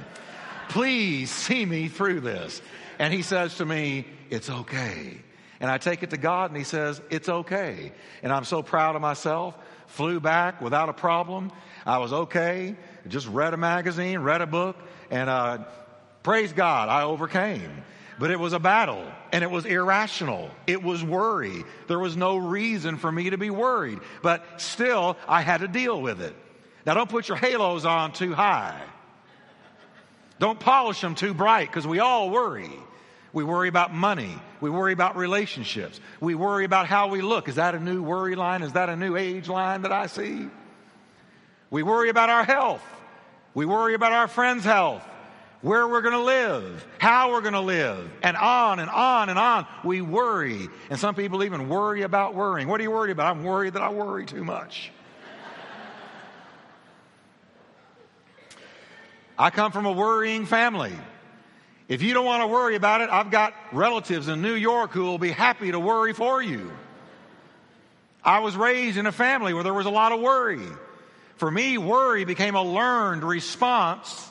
Please 0.70 1.30
see 1.30 1.66
me 1.66 1.88
through 1.88 2.20
this. 2.20 2.62
And 2.98 3.12
he 3.12 3.20
says 3.20 3.56
to 3.56 3.66
me, 3.66 4.06
it's 4.30 4.48
okay. 4.48 5.18
And 5.64 5.70
I 5.70 5.78
take 5.78 6.02
it 6.02 6.10
to 6.10 6.18
God 6.18 6.50
and 6.50 6.58
he 6.58 6.62
says, 6.62 7.00
it's 7.08 7.26
okay. 7.26 7.92
And 8.22 8.30
I'm 8.30 8.44
so 8.44 8.62
proud 8.62 8.96
of 8.96 9.00
myself. 9.00 9.56
Flew 9.86 10.20
back 10.20 10.60
without 10.60 10.90
a 10.90 10.92
problem. 10.92 11.52
I 11.86 11.96
was 11.96 12.12
okay. 12.12 12.76
Just 13.08 13.26
read 13.28 13.54
a 13.54 13.56
magazine, 13.56 14.18
read 14.18 14.42
a 14.42 14.46
book, 14.46 14.76
and 15.10 15.30
uh, 15.30 15.64
praise 16.22 16.52
God, 16.52 16.90
I 16.90 17.04
overcame. 17.04 17.82
But 18.18 18.30
it 18.30 18.38
was 18.38 18.52
a 18.52 18.58
battle 18.58 19.10
and 19.32 19.42
it 19.42 19.50
was 19.50 19.64
irrational. 19.64 20.50
It 20.66 20.82
was 20.82 21.02
worry. 21.02 21.64
There 21.88 21.98
was 21.98 22.14
no 22.14 22.36
reason 22.36 22.98
for 22.98 23.10
me 23.10 23.30
to 23.30 23.38
be 23.38 23.48
worried, 23.48 24.00
but 24.20 24.60
still 24.60 25.16
I 25.26 25.40
had 25.40 25.62
to 25.62 25.68
deal 25.68 25.98
with 25.98 26.20
it. 26.20 26.36
Now 26.84 26.92
don't 26.92 27.08
put 27.08 27.26
your 27.26 27.38
halos 27.38 27.86
on 27.86 28.12
too 28.12 28.34
high. 28.34 28.82
Don't 30.38 30.60
polish 30.60 31.00
them 31.00 31.14
too 31.14 31.32
bright 31.32 31.68
because 31.68 31.86
we 31.86 32.00
all 32.00 32.28
worry. 32.28 32.70
We 33.34 33.42
worry 33.42 33.68
about 33.68 33.92
money. 33.92 34.38
We 34.60 34.70
worry 34.70 34.92
about 34.92 35.16
relationships. 35.16 36.00
We 36.20 36.36
worry 36.36 36.64
about 36.64 36.86
how 36.86 37.08
we 37.08 37.20
look. 37.20 37.48
Is 37.48 37.56
that 37.56 37.74
a 37.74 37.80
new 37.80 38.00
worry 38.00 38.36
line? 38.36 38.62
Is 38.62 38.72
that 38.74 38.88
a 38.88 38.96
new 38.96 39.16
age 39.16 39.48
line 39.48 39.82
that 39.82 39.92
I 39.92 40.06
see? 40.06 40.48
We 41.68 41.82
worry 41.82 42.10
about 42.10 42.30
our 42.30 42.44
health. 42.44 42.82
We 43.52 43.66
worry 43.66 43.94
about 43.94 44.12
our 44.12 44.28
friends' 44.28 44.64
health 44.64 45.02
where 45.62 45.88
we're 45.88 46.02
going 46.02 46.14
to 46.14 46.22
live, 46.22 46.86
how 46.98 47.32
we're 47.32 47.40
going 47.40 47.54
to 47.54 47.60
live, 47.60 48.08
and 48.22 48.36
on 48.36 48.78
and 48.78 48.88
on 48.88 49.28
and 49.28 49.38
on. 49.38 49.66
We 49.82 50.00
worry. 50.00 50.68
And 50.88 51.00
some 51.00 51.16
people 51.16 51.42
even 51.42 51.68
worry 51.68 52.02
about 52.02 52.34
worrying. 52.34 52.68
What 52.68 52.78
are 52.80 52.84
you 52.84 52.92
worried 52.92 53.10
about? 53.10 53.34
I'm 53.34 53.42
worried 53.42 53.72
that 53.72 53.82
I 53.82 53.90
worry 53.90 54.26
too 54.26 54.44
much. 54.44 54.92
I 59.36 59.50
come 59.50 59.72
from 59.72 59.86
a 59.86 59.92
worrying 59.92 60.46
family. 60.46 60.92
If 61.86 62.02
you 62.02 62.14
don't 62.14 62.24
want 62.24 62.42
to 62.42 62.46
worry 62.46 62.76
about 62.76 63.02
it, 63.02 63.10
I've 63.10 63.30
got 63.30 63.54
relatives 63.72 64.28
in 64.28 64.40
New 64.40 64.54
York 64.54 64.92
who 64.92 65.04
will 65.04 65.18
be 65.18 65.30
happy 65.30 65.70
to 65.70 65.78
worry 65.78 66.14
for 66.14 66.42
you. 66.42 66.72
I 68.24 68.38
was 68.38 68.56
raised 68.56 68.96
in 68.96 69.06
a 69.06 69.12
family 69.12 69.52
where 69.52 69.62
there 69.62 69.74
was 69.74 69.84
a 69.84 69.90
lot 69.90 70.12
of 70.12 70.20
worry. 70.20 70.66
For 71.36 71.50
me, 71.50 71.76
worry 71.76 72.24
became 72.24 72.54
a 72.54 72.62
learned 72.62 73.22
response 73.22 74.30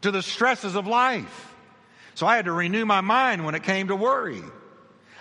to 0.00 0.10
the 0.10 0.22
stresses 0.22 0.74
of 0.74 0.88
life. 0.88 1.54
So 2.14 2.26
I 2.26 2.34
had 2.34 2.46
to 2.46 2.52
renew 2.52 2.84
my 2.84 3.00
mind 3.00 3.44
when 3.44 3.54
it 3.54 3.62
came 3.62 3.88
to 3.88 3.96
worry. 3.96 4.42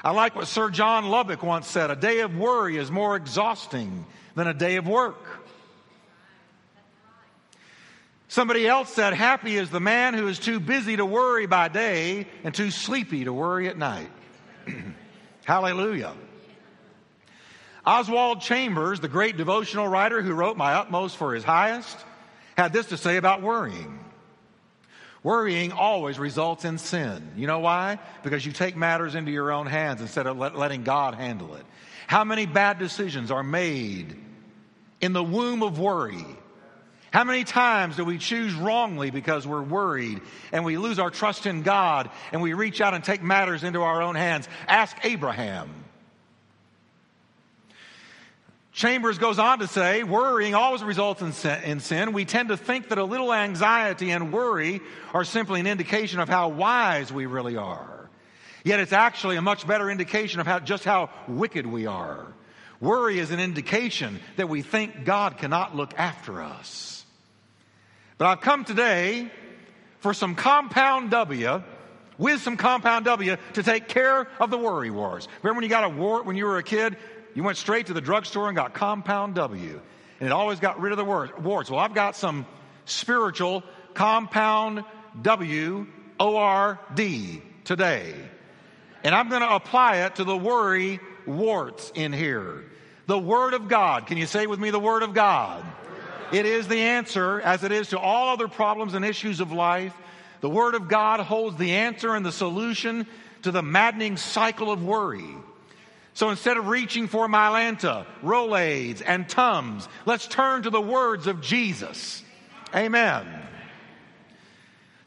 I 0.03 0.11
like 0.11 0.35
what 0.35 0.47
Sir 0.47 0.71
John 0.71 1.09
Lubbock 1.09 1.43
once 1.43 1.67
said 1.67 1.91
a 1.91 1.95
day 1.95 2.21
of 2.21 2.35
worry 2.35 2.77
is 2.77 2.89
more 2.89 3.15
exhausting 3.15 4.05
than 4.33 4.47
a 4.47 4.53
day 4.53 4.77
of 4.77 4.87
work. 4.87 5.40
Somebody 8.31 8.65
else 8.65 8.93
said, 8.93 9.13
Happy 9.13 9.57
is 9.57 9.71
the 9.71 9.81
man 9.81 10.13
who 10.13 10.29
is 10.29 10.39
too 10.39 10.61
busy 10.61 10.95
to 10.95 11.05
worry 11.05 11.47
by 11.47 11.67
day 11.67 12.27
and 12.45 12.55
too 12.55 12.71
sleepy 12.71 13.25
to 13.25 13.33
worry 13.33 13.67
at 13.67 13.77
night. 13.77 14.09
Hallelujah. 15.43 16.13
Oswald 17.85 18.39
Chambers, 18.39 19.01
the 19.01 19.09
great 19.09 19.35
devotional 19.35 19.85
writer 19.85 20.21
who 20.21 20.31
wrote 20.31 20.55
My 20.55 20.75
Utmost 20.75 21.17
for 21.17 21.33
His 21.33 21.43
Highest, 21.43 21.97
had 22.55 22.71
this 22.71 22.85
to 22.85 22.95
say 22.95 23.17
about 23.17 23.41
worrying. 23.41 23.99
Worrying 25.23 25.73
always 25.73 26.17
results 26.17 26.63
in 26.63 26.77
sin. 26.77 27.33
You 27.35 27.47
know 27.47 27.59
why? 27.59 27.99
Because 28.23 28.45
you 28.45 28.53
take 28.53 28.77
matters 28.77 29.13
into 29.13 29.31
your 29.31 29.51
own 29.51 29.67
hands 29.67 29.99
instead 29.99 30.25
of 30.25 30.37
let, 30.37 30.57
letting 30.57 30.83
God 30.83 31.15
handle 31.15 31.55
it. 31.55 31.65
How 32.07 32.23
many 32.23 32.45
bad 32.45 32.79
decisions 32.79 33.29
are 33.29 33.43
made 33.43 34.15
in 35.01 35.11
the 35.11 35.21
womb 35.21 35.63
of 35.63 35.79
worry? 35.79 36.25
How 37.11 37.25
many 37.25 37.43
times 37.43 37.97
do 37.97 38.05
we 38.05 38.17
choose 38.17 38.53
wrongly 38.53 39.11
because 39.11 39.45
we're 39.45 39.61
worried 39.61 40.21
and 40.53 40.63
we 40.63 40.77
lose 40.77 40.97
our 40.97 41.09
trust 41.09 41.45
in 41.45 41.61
God 41.61 42.09
and 42.31 42.41
we 42.41 42.53
reach 42.53 42.79
out 42.79 42.93
and 42.93 43.03
take 43.03 43.21
matters 43.21 43.63
into 43.65 43.81
our 43.81 44.01
own 44.01 44.15
hands? 44.15 44.47
Ask 44.65 44.97
Abraham. 45.03 45.69
Chambers 48.71 49.17
goes 49.17 49.37
on 49.37 49.59
to 49.59 49.67
say, 49.67 50.03
worrying 50.03 50.55
always 50.55 50.81
results 50.81 51.21
in 51.21 51.33
sin, 51.33 51.61
in 51.63 51.79
sin, 51.81 52.13
We 52.13 52.23
tend 52.23 52.47
to 52.47 52.55
think 52.55 52.87
that 52.87 52.97
a 52.97 53.03
little 53.03 53.33
anxiety 53.33 54.11
and 54.11 54.31
worry 54.31 54.79
are 55.13 55.25
simply 55.25 55.59
an 55.59 55.67
indication 55.67 56.21
of 56.21 56.29
how 56.29 56.47
wise 56.47 57.11
we 57.11 57.25
really 57.25 57.57
are. 57.57 58.09
Yet 58.63 58.79
it's 58.79 58.93
actually 58.93 59.35
a 59.35 59.41
much 59.41 59.67
better 59.67 59.91
indication 59.91 60.39
of 60.39 60.47
how, 60.47 60.59
just 60.59 60.85
how 60.85 61.09
wicked 61.27 61.65
we 61.65 61.87
are. 61.87 62.25
Worry 62.79 63.19
is 63.19 63.31
an 63.31 63.41
indication 63.41 64.21
that 64.37 64.47
we 64.47 64.61
think 64.61 65.03
God 65.03 65.37
cannot 65.37 65.75
look 65.75 65.93
after 65.97 66.41
us. 66.41 67.00
But 68.21 68.27
I've 68.27 68.41
come 68.41 68.65
today 68.65 69.31
for 70.01 70.13
some 70.13 70.35
compound 70.35 71.09
W, 71.09 71.63
with 72.19 72.39
some 72.41 72.55
compound 72.55 73.05
W, 73.05 73.35
to 73.53 73.63
take 73.63 73.87
care 73.87 74.27
of 74.39 74.51
the 74.51 74.59
worry 74.59 74.91
wars. 74.91 75.27
Remember 75.41 75.57
when 75.57 75.63
you 75.63 75.71
got 75.71 75.85
a 75.85 75.89
wart 75.89 76.27
when 76.27 76.35
you 76.35 76.45
were 76.45 76.59
a 76.59 76.63
kid? 76.63 76.97
You 77.33 77.41
went 77.41 77.57
straight 77.57 77.87
to 77.87 77.93
the 77.93 77.99
drugstore 77.99 78.47
and 78.47 78.55
got 78.55 78.75
compound 78.75 79.33
W. 79.33 79.81
And 80.19 80.27
it 80.27 80.31
always 80.31 80.59
got 80.59 80.79
rid 80.79 80.91
of 80.91 80.99
the 80.99 81.03
warts. 81.03 81.71
Well, 81.71 81.79
I've 81.79 81.95
got 81.95 82.15
some 82.15 82.45
spiritual 82.85 83.63
compound 83.95 84.83
W 85.19 85.87
O 86.19 86.35
R 86.37 86.79
D 86.93 87.41
today. 87.63 88.13
And 89.03 89.15
I'm 89.15 89.29
going 89.29 89.41
to 89.41 89.55
apply 89.55 90.05
it 90.05 90.17
to 90.17 90.25
the 90.25 90.37
worry 90.37 90.99
warts 91.25 91.91
in 91.95 92.13
here. 92.13 92.65
The 93.07 93.17
Word 93.17 93.55
of 93.55 93.67
God. 93.67 94.05
Can 94.05 94.19
you 94.19 94.27
say 94.27 94.45
with 94.45 94.59
me 94.59 94.69
the 94.69 94.79
Word 94.79 95.01
of 95.01 95.15
God? 95.15 95.65
It 96.31 96.45
is 96.45 96.67
the 96.67 96.79
answer, 96.79 97.41
as 97.41 97.63
it 97.63 97.71
is 97.71 97.89
to 97.89 97.99
all 97.99 98.29
other 98.29 98.47
problems 98.47 98.93
and 98.93 99.03
issues 99.03 99.39
of 99.39 99.51
life. 99.51 99.93
The 100.39 100.49
Word 100.49 100.75
of 100.75 100.87
God 100.87 101.19
holds 101.19 101.57
the 101.57 101.71
answer 101.71 102.15
and 102.15 102.25
the 102.25 102.31
solution 102.31 103.05
to 103.43 103.51
the 103.51 103.61
maddening 103.61 104.17
cycle 104.17 104.71
of 104.71 104.83
worry. 104.83 105.35
So 106.13 106.29
instead 106.29 106.57
of 106.57 106.67
reaching 106.67 107.07
for 107.07 107.27
Mylanta, 107.27 108.05
Rolaids, 108.23 109.01
and 109.05 109.27
Tums, 109.27 109.87
let's 110.05 110.27
turn 110.27 110.63
to 110.63 110.69
the 110.69 110.81
words 110.81 111.27
of 111.27 111.41
Jesus. 111.41 112.23
Amen. 112.75 113.27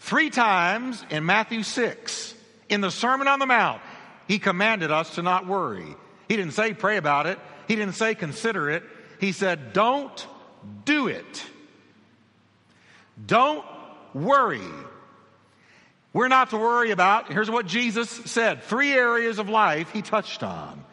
Three 0.01 0.31
times 0.31 1.05
in 1.11 1.25
Matthew 1.25 1.63
6, 1.63 2.35
in 2.69 2.81
the 2.81 2.91
Sermon 2.91 3.29
on 3.29 3.39
the 3.39 3.47
Mount, 3.47 3.81
he 4.29 4.39
commanded 4.39 4.91
us 4.91 5.15
to 5.15 5.23
not 5.23 5.47
worry. 5.47 5.95
He 6.29 6.37
didn't 6.37 6.53
say 6.53 6.75
pray 6.75 6.97
about 6.97 7.27
it. 7.27 7.39
He 7.69 7.77
didn't 7.77 7.95
say 7.95 8.15
consider 8.15 8.71
it. 8.71 8.83
He 9.19 9.33
said, 9.33 9.73
don't 9.73 10.27
do 10.85 11.09
it. 11.09 11.45
Don't 13.27 13.65
worry. 14.13 14.61
We're 16.13 16.29
not 16.29 16.51
to 16.51 16.57
worry 16.57 16.91
about, 16.93 17.33
here's 17.33 17.51
what 17.51 17.67
Jesus 17.67 18.09
said 18.09 18.63
three 18.63 18.93
areas 18.93 19.39
of 19.39 19.49
life 19.49 19.91
he 19.91 20.03
touched 20.03 20.43
on. 20.43 20.85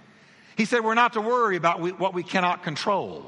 He 0.56 0.66
said 0.66 0.84
we're 0.84 0.96
not 0.96 1.14
to 1.14 1.22
worry 1.22 1.56
about 1.56 1.80
what 2.00 2.14
we 2.14 2.24
cannot 2.24 2.64
control, 2.64 3.26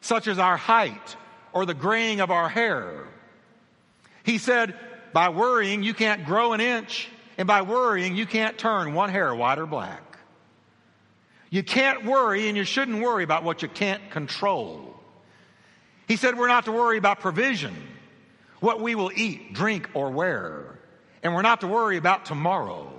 such 0.00 0.28
as 0.28 0.38
our 0.38 0.56
height 0.56 1.16
or 1.52 1.66
the 1.66 1.74
graying 1.74 2.20
of 2.20 2.30
our 2.30 2.48
hair. 2.48 3.04
He 4.24 4.38
said, 4.38 4.74
by 5.12 5.28
worrying, 5.28 5.82
you 5.82 5.92
can't 5.92 6.24
grow 6.24 6.52
an 6.52 6.60
inch, 6.60 7.08
and 7.36 7.46
by 7.46 7.62
worrying, 7.62 8.16
you 8.16 8.26
can't 8.26 8.56
turn 8.56 8.94
one 8.94 9.10
hair 9.10 9.34
white 9.34 9.58
or 9.58 9.66
black. 9.66 10.18
You 11.50 11.62
can't 11.62 12.04
worry, 12.04 12.48
and 12.48 12.56
you 12.56 12.64
shouldn't 12.64 13.02
worry 13.02 13.24
about 13.24 13.44
what 13.44 13.62
you 13.62 13.68
can't 13.68 14.10
control. 14.10 15.01
He 16.12 16.16
said 16.16 16.36
we're 16.36 16.46
not 16.46 16.66
to 16.66 16.72
worry 16.72 16.98
about 16.98 17.20
provision, 17.20 17.74
what 18.60 18.82
we 18.82 18.94
will 18.94 19.10
eat, 19.14 19.54
drink, 19.54 19.88
or 19.94 20.10
wear. 20.10 20.78
And 21.22 21.34
we're 21.34 21.40
not 21.40 21.62
to 21.62 21.66
worry 21.66 21.96
about 21.96 22.26
tomorrow, 22.26 22.92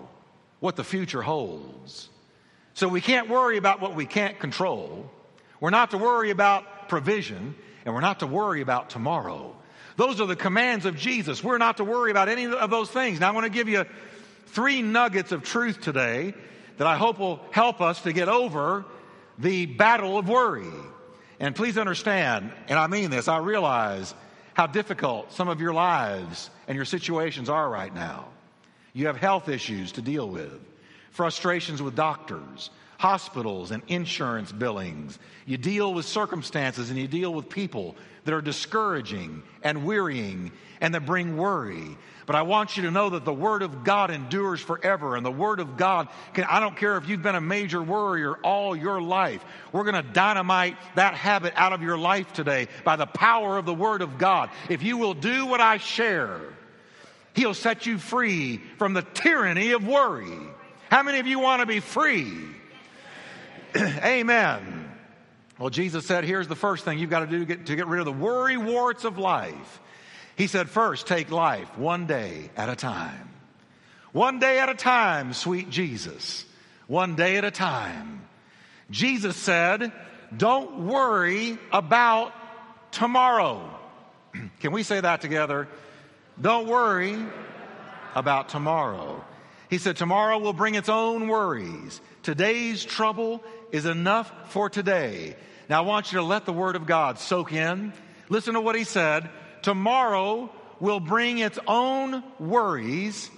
what 0.59 0.75
the 0.75 0.83
future 0.83 1.21
holds. 1.21 2.09
So 2.73 2.87
we 2.87 3.01
can't 3.01 3.29
worry 3.29 3.57
about 3.57 3.79
what 3.81 3.93
we 3.93 4.07
can't 4.07 4.39
control. 4.39 5.11
We're 5.59 5.69
not 5.69 5.91
to 5.91 5.99
worry 5.99 6.31
about 6.31 6.89
provision, 6.89 7.53
and 7.85 7.93
we're 7.93 8.01
not 8.01 8.21
to 8.21 8.25
worry 8.25 8.61
about 8.61 8.89
tomorrow. 8.89 9.55
Those 9.95 10.19
are 10.19 10.25
the 10.25 10.35
commands 10.35 10.87
of 10.87 10.97
Jesus. 10.97 11.43
We're 11.43 11.59
not 11.59 11.77
to 11.77 11.83
worry 11.83 12.09
about 12.09 12.29
any 12.29 12.47
of 12.47 12.71
those 12.71 12.89
things. 12.89 13.19
Now, 13.19 13.27
I 13.27 13.31
want 13.31 13.45
to 13.45 13.51
give 13.51 13.69
you 13.69 13.85
three 14.47 14.81
nuggets 14.81 15.31
of 15.31 15.43
truth 15.43 15.81
today 15.81 16.33
that 16.77 16.87
I 16.87 16.97
hope 16.97 17.19
will 17.19 17.39
help 17.51 17.79
us 17.79 18.01
to 18.01 18.11
get 18.11 18.27
over 18.27 18.85
the 19.37 19.67
battle 19.67 20.17
of 20.17 20.27
worry. 20.27 20.65
And 21.39 21.55
please 21.55 21.77
understand, 21.77 22.51
and 22.67 22.79
I 22.79 22.87
mean 22.87 23.09
this, 23.09 23.27
I 23.27 23.37
realize 23.37 24.13
how 24.53 24.67
difficult 24.67 25.33
some 25.33 25.49
of 25.49 25.59
your 25.59 25.73
lives 25.73 26.49
and 26.67 26.75
your 26.75 26.85
situations 26.85 27.49
are 27.49 27.69
right 27.69 27.93
now. 27.93 28.27
You 28.93 29.07
have 29.07 29.17
health 29.17 29.49
issues 29.49 29.93
to 29.93 30.01
deal 30.01 30.29
with 30.29 30.59
frustrations 31.11 31.81
with 31.81 31.95
doctors, 31.95 32.69
hospitals, 33.03 33.71
and 33.71 33.83
insurance 33.89 34.49
billings. 34.53 35.19
You 35.45 35.57
deal 35.57 35.93
with 35.93 36.05
circumstances 36.05 36.89
and 36.89 36.97
you 36.97 37.05
deal 37.05 37.33
with 37.33 37.49
people 37.49 37.97
that 38.23 38.33
are 38.33 38.41
discouraging 38.41 39.43
and 39.61 39.83
wearying 39.83 40.53
and 40.79 40.95
that 40.95 41.05
bring 41.05 41.35
worry. 41.35 41.97
But 42.25 42.37
I 42.37 42.43
want 42.43 42.77
you 42.77 42.83
to 42.83 42.91
know 42.91 43.09
that 43.09 43.25
the 43.25 43.33
Word 43.33 43.61
of 43.61 43.83
God 43.83 44.09
endures 44.09 44.61
forever. 44.61 45.17
And 45.17 45.25
the 45.25 45.33
Word 45.33 45.59
of 45.59 45.75
God 45.75 46.07
can, 46.33 46.45
I 46.45 46.61
don't 46.61 46.77
care 46.77 46.95
if 46.95 47.09
you've 47.09 47.21
been 47.21 47.35
a 47.35 47.41
major 47.41 47.83
worrier 47.83 48.35
all 48.35 48.73
your 48.73 49.01
life. 49.01 49.43
We're 49.73 49.83
going 49.83 50.01
to 50.01 50.13
dynamite 50.13 50.77
that 50.95 51.13
habit 51.13 51.51
out 51.57 51.73
of 51.73 51.81
your 51.81 51.97
life 51.97 52.31
today 52.31 52.69
by 52.85 52.95
the 52.95 53.05
power 53.05 53.57
of 53.57 53.65
the 53.65 53.73
Word 53.73 54.01
of 54.01 54.17
God. 54.17 54.49
If 54.69 54.81
you 54.81 54.95
will 54.95 55.13
do 55.13 55.45
what 55.45 55.59
I 55.59 55.75
share, 55.75 56.39
He'll 57.35 57.53
set 57.53 57.85
you 57.85 57.97
free 57.97 58.61
from 58.77 58.93
the 58.93 59.01
tyranny 59.01 59.73
of 59.73 59.85
worry. 59.85 60.39
How 60.89 61.03
many 61.03 61.19
of 61.19 61.27
you 61.27 61.39
want 61.39 61.59
to 61.59 61.65
be 61.65 61.81
free? 61.81 62.31
Amen. 64.03 64.91
Well, 65.59 65.69
Jesus 65.69 66.05
said, 66.05 66.23
here's 66.23 66.47
the 66.47 66.55
first 66.55 66.85
thing 66.85 66.99
you've 66.99 67.09
got 67.09 67.19
to 67.19 67.27
do 67.27 67.39
to 67.39 67.45
get, 67.45 67.65
to 67.67 67.75
get 67.75 67.87
rid 67.87 67.99
of 67.99 68.05
the 68.05 68.11
worry 68.11 68.57
warts 68.57 69.05
of 69.05 69.17
life. 69.17 69.81
He 70.35 70.47
said, 70.47 70.69
first, 70.69 71.07
take 71.07 71.31
life 71.31 71.77
one 71.77 72.07
day 72.07 72.49
at 72.55 72.69
a 72.69 72.75
time. 72.75 73.29
One 74.11 74.39
day 74.39 74.59
at 74.59 74.69
a 74.69 74.75
time, 74.75 75.33
sweet 75.33 75.69
Jesus. 75.69 76.45
One 76.87 77.15
day 77.15 77.37
at 77.37 77.45
a 77.45 77.51
time. 77.51 78.27
Jesus 78.91 79.35
said, 79.35 79.91
Don't 80.35 80.87
worry 80.87 81.57
about 81.71 82.33
tomorrow. 82.91 83.69
Can 84.59 84.71
we 84.71 84.83
say 84.83 84.99
that 84.99 85.21
together? 85.21 85.67
Don't 86.39 86.67
worry 86.67 87.17
about 88.15 88.49
tomorrow. 88.49 89.23
He 89.73 89.79
said, 89.79 89.97
Tomorrow 89.97 90.37
will 90.37 90.53
bring 90.53 90.75
its 90.75 90.87
own 90.87 91.27
worries. 91.27 91.99
Today's 92.21 92.85
trouble 92.85 93.43
is 93.71 93.87
enough 93.87 94.31
for 94.51 94.69
today. 94.69 95.35
Now 95.67 95.79
I 95.79 95.85
want 95.87 96.11
you 96.11 96.19
to 96.19 96.23
let 96.23 96.45
the 96.45 96.53
Word 96.53 96.75
of 96.75 96.85
God 96.85 97.17
soak 97.17 97.51
in. 97.51 97.91
Listen 98.29 98.53
to 98.53 98.61
what 98.61 98.75
He 98.75 98.83
said. 98.83 99.31
Tomorrow 99.63 100.51
will 100.79 100.99
bring 100.99 101.39
its 101.39 101.57
own 101.65 102.21
worries. 102.37 103.31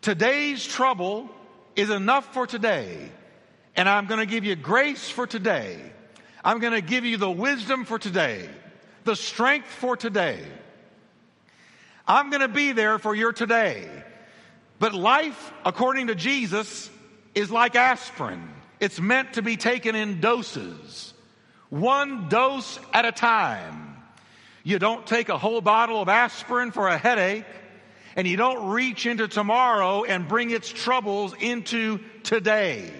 Today's 0.00 0.64
trouble 0.64 1.28
is 1.74 1.90
enough 1.90 2.32
for 2.32 2.46
today. 2.46 3.10
And 3.74 3.88
I'm 3.88 4.06
going 4.06 4.20
to 4.20 4.26
give 4.26 4.44
you 4.44 4.54
grace 4.54 5.10
for 5.10 5.26
today. 5.26 5.76
I'm 6.44 6.60
going 6.60 6.74
to 6.74 6.80
give 6.80 7.04
you 7.04 7.16
the 7.16 7.28
wisdom 7.28 7.84
for 7.84 7.98
today, 7.98 8.48
the 9.02 9.16
strength 9.16 9.66
for 9.66 9.96
today. 9.96 10.38
I'm 12.06 12.30
going 12.30 12.42
to 12.42 12.48
be 12.48 12.70
there 12.70 13.00
for 13.00 13.12
your 13.12 13.32
today. 13.32 13.88
But 14.82 14.94
life, 14.94 15.52
according 15.64 16.08
to 16.08 16.16
Jesus, 16.16 16.90
is 17.36 17.52
like 17.52 17.76
aspirin. 17.76 18.48
It's 18.80 18.98
meant 18.98 19.34
to 19.34 19.42
be 19.42 19.56
taken 19.56 19.94
in 19.94 20.20
doses, 20.20 21.14
one 21.70 22.28
dose 22.28 22.80
at 22.92 23.04
a 23.04 23.12
time. 23.12 23.96
You 24.64 24.80
don't 24.80 25.06
take 25.06 25.28
a 25.28 25.38
whole 25.38 25.60
bottle 25.60 26.02
of 26.02 26.08
aspirin 26.08 26.72
for 26.72 26.88
a 26.88 26.98
headache, 26.98 27.44
and 28.16 28.26
you 28.26 28.36
don't 28.36 28.70
reach 28.70 29.06
into 29.06 29.28
tomorrow 29.28 30.02
and 30.02 30.26
bring 30.26 30.50
its 30.50 30.68
troubles 30.68 31.32
into 31.38 32.00
today. 32.24 32.90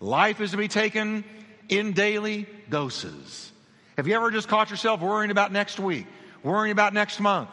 Life 0.00 0.40
is 0.40 0.52
to 0.52 0.56
be 0.56 0.68
taken 0.68 1.24
in 1.68 1.92
daily 1.92 2.46
doses. 2.70 3.52
Have 3.98 4.08
you 4.08 4.14
ever 4.14 4.30
just 4.30 4.48
caught 4.48 4.70
yourself 4.70 5.02
worrying 5.02 5.30
about 5.30 5.52
next 5.52 5.78
week, 5.78 6.06
worrying 6.42 6.72
about 6.72 6.94
next 6.94 7.20
month? 7.20 7.50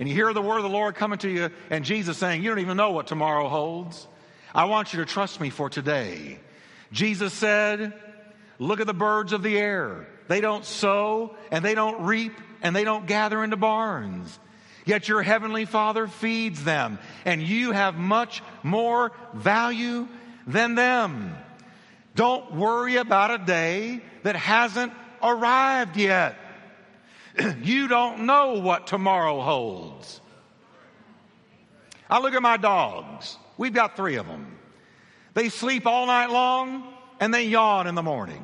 And 0.00 0.08
you 0.08 0.14
hear 0.14 0.32
the 0.32 0.40
word 0.40 0.56
of 0.56 0.62
the 0.62 0.70
Lord 0.70 0.94
coming 0.94 1.18
to 1.18 1.28
you 1.28 1.50
and 1.68 1.84
Jesus 1.84 2.16
saying, 2.16 2.42
You 2.42 2.48
don't 2.48 2.60
even 2.60 2.78
know 2.78 2.92
what 2.92 3.06
tomorrow 3.06 3.48
holds. 3.48 4.08
I 4.54 4.64
want 4.64 4.94
you 4.94 5.00
to 5.00 5.04
trust 5.04 5.40
me 5.42 5.50
for 5.50 5.68
today. 5.68 6.38
Jesus 6.90 7.34
said, 7.34 7.92
Look 8.58 8.80
at 8.80 8.86
the 8.86 8.94
birds 8.94 9.34
of 9.34 9.42
the 9.42 9.58
air. 9.58 10.08
They 10.26 10.40
don't 10.40 10.64
sow 10.64 11.36
and 11.50 11.62
they 11.62 11.74
don't 11.74 12.06
reap 12.06 12.32
and 12.62 12.74
they 12.74 12.82
don't 12.82 13.06
gather 13.06 13.44
into 13.44 13.58
barns. 13.58 14.38
Yet 14.86 15.06
your 15.06 15.20
heavenly 15.20 15.66
Father 15.66 16.06
feeds 16.06 16.64
them, 16.64 16.98
and 17.26 17.42
you 17.42 17.72
have 17.72 17.96
much 17.96 18.42
more 18.62 19.12
value 19.34 20.08
than 20.46 20.74
them. 20.74 21.36
Don't 22.14 22.54
worry 22.54 22.96
about 22.96 23.30
a 23.30 23.44
day 23.44 24.00
that 24.22 24.34
hasn't 24.34 24.92
arrived 25.22 25.98
yet. 25.98 26.36
you 27.62 27.88
don't 27.88 28.26
know 28.26 28.54
what 28.54 28.86
tomorrow 28.86 29.40
holds. 29.40 30.20
I 32.08 32.20
look 32.20 32.34
at 32.34 32.42
my 32.42 32.56
dogs. 32.56 33.36
We've 33.56 33.72
got 33.72 33.96
three 33.96 34.16
of 34.16 34.26
them. 34.26 34.58
They 35.34 35.48
sleep 35.48 35.86
all 35.86 36.06
night 36.06 36.30
long 36.30 36.92
and 37.20 37.32
they 37.32 37.44
yawn 37.44 37.86
in 37.86 37.94
the 37.94 38.02
morning. 38.02 38.42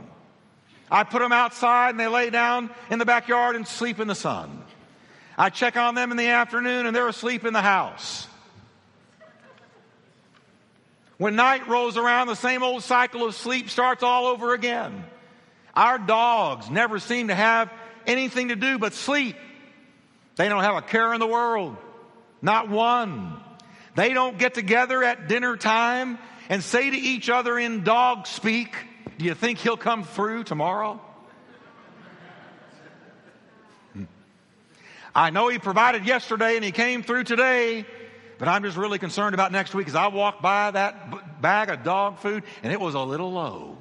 I 0.90 1.02
put 1.02 1.21
them 1.21 1.33
outside 1.33 1.90
and 1.90 2.00
they 2.00 2.07
lay 2.07 2.31
down 2.31 2.71
in 2.90 2.99
the 2.99 3.05
backyard 3.05 3.57
and 3.57 3.66
sleep 3.66 3.99
in 3.99 4.07
the 4.07 4.14
sun. 4.14 4.62
I 5.37 5.50
check 5.50 5.76
on 5.76 5.95
them 5.95 6.12
in 6.12 6.16
the 6.16 6.28
afternoon 6.28 6.87
and 6.87 6.95
they're 6.95 7.09
asleep 7.09 7.45
in 7.45 7.52
the 7.52 7.62
house. 7.62 8.28
When 11.19 11.35
night 11.35 11.66
rolls 11.66 11.97
around, 11.97 12.28
the 12.28 12.37
same 12.37 12.62
old 12.62 12.83
cycle 12.83 13.25
of 13.25 13.35
sleep 13.35 13.71
starts 13.71 14.02
all 14.02 14.26
over 14.26 14.55
again. 14.55 15.05
Our 15.75 15.99
dogs 15.99 16.70
never 16.70 16.99
seem 16.99 17.29
to 17.29 17.35
have 17.35 17.70
anything 18.07 18.49
to 18.49 18.57
do 18.57 18.79
but 18.79 18.92
sleep. 18.92 19.37
They 20.37 20.49
don't 20.49 20.62
have 20.62 20.77
a 20.77 20.83
care 20.83 21.12
in 21.14 21.21
the 21.21 21.27
world. 21.27 21.77
Not 22.42 22.69
one. 22.69 23.40
They 23.95 24.12
don't 24.12 24.38
get 24.38 24.55
together 24.55 25.03
at 25.03 25.29
dinner 25.29 25.57
time 25.57 26.19
and 26.49 26.62
say 26.62 26.90
to 26.90 26.97
each 26.97 27.31
other 27.31 27.59
in 27.59 27.83
dog 27.83 28.27
speak, 28.27 28.77
Do 29.19 29.25
you 29.25 29.35
think 29.35 29.59
he'll 29.59 29.79
come 29.79 30.05
through 30.05 30.45
tomorrow? 30.45 31.01
Hmm. 33.95 34.05
I 35.14 35.31
know 35.31 35.49
he 35.49 35.59
provided 35.59 36.07
yesterday 36.07 36.57
and 36.57 36.64
he 36.64 36.73
came 36.73 37.03
through 37.03 37.25
today, 37.25 37.87
but 38.38 38.49
I'm 38.49 38.62
just 38.62 38.77
really 38.77 38.99
concerned 38.99 39.35
about 39.35 39.51
next 39.51 39.75
week 39.75 39.88
as 39.88 39.95
I 39.95 40.09
walked 40.09 40.42
by 40.42 40.71
that 40.73 41.40
bag 41.40 41.71
of 41.71 41.83
dog 41.83 42.19
food 42.19 42.45
and 42.62 42.73
it 42.73 42.81
was 42.81 42.95
a 42.95 43.01
little 43.01 43.33
low. 43.33 43.79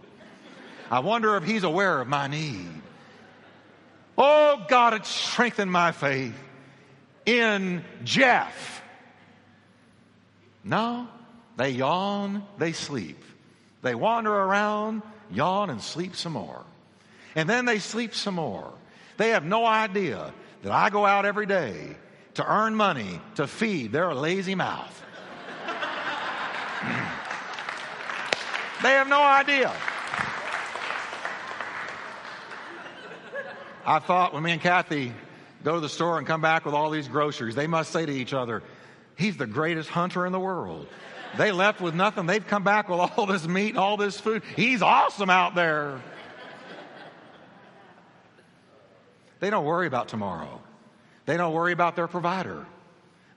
I 0.90 1.00
wonder 1.00 1.36
if 1.36 1.44
he's 1.44 1.64
aware 1.64 2.00
of 2.00 2.08
my 2.08 2.28
need. 2.28 2.82
Oh, 4.18 4.64
God, 4.68 4.94
it 4.94 5.06
strengthened 5.06 5.72
my 5.72 5.92
faith 5.92 6.36
in 7.26 7.84
Jeff. 8.04 8.82
No, 10.64 11.08
they 11.58 11.72
yawn, 11.72 12.44
they 12.58 12.72
sleep. 12.72 13.22
They 13.82 13.94
wander 13.94 14.34
around, 14.34 15.04
yawn, 15.32 15.70
and 15.70 15.82
sleep 15.82 16.16
some 16.16 16.34
more. 16.34 16.64
And 17.36 17.50
then 17.50 17.66
they 17.66 17.80
sleep 17.80 18.16
some 18.16 18.36
more. 18.36 18.74
They 19.18 19.30
have 19.30 19.46
no 19.46 19.66
idea 19.66 20.34
that 20.64 20.72
I 20.72 20.90
go 20.90 21.06
out 21.06 21.26
every 21.26 21.46
day 21.46 21.96
to 22.36 22.52
earn 22.52 22.76
money 22.76 23.20
to 23.36 23.48
feed 23.48 23.92
their 23.92 24.14
lazy 24.14 24.56
mouth. 24.56 25.04
they 28.82 28.92
have 28.92 29.08
no 29.08 29.22
idea. 29.22 29.74
I 33.86 34.00
thought 34.00 34.34
when 34.34 34.44
me 34.44 34.52
and 34.52 34.62
Kathy 34.62 35.14
go 35.64 35.76
to 35.76 35.80
the 35.80 35.90
store 35.90 36.18
and 36.18 36.26
come 36.26 36.42
back 36.42 36.66
with 36.66 36.74
all 36.74 36.90
these 36.90 37.08
groceries, 37.08 37.56
they 37.56 37.68
must 37.68 37.92
say 37.92 38.06
to 38.06 38.12
each 38.12 38.34
other, 38.34 38.64
He's 39.18 39.38
the 39.38 39.48
greatest 39.48 39.90
hunter 39.90 40.26
in 40.26 40.32
the 40.32 40.40
world. 40.40 40.88
They 41.38 41.52
left 41.52 41.82
with 41.82 41.96
nothing. 41.96 42.26
They've 42.26 42.46
come 42.46 42.64
back 42.64 42.90
with 42.90 43.00
all 43.00 43.26
this 43.26 43.48
meat 43.48 43.70
and 43.70 43.78
all 43.78 43.98
this 43.98 44.20
food. 44.20 44.44
He's 44.56 44.82
awesome 44.82 45.30
out 45.30 45.56
there. 45.56 46.02
They 49.40 49.50
don't 49.50 49.66
worry 49.66 49.88
about 49.88 50.08
tomorrow. 50.08 50.62
They 51.26 51.38
don't 51.38 51.54
worry 51.54 51.74
about 51.74 51.96
their 51.96 52.08
provider. 52.08 52.66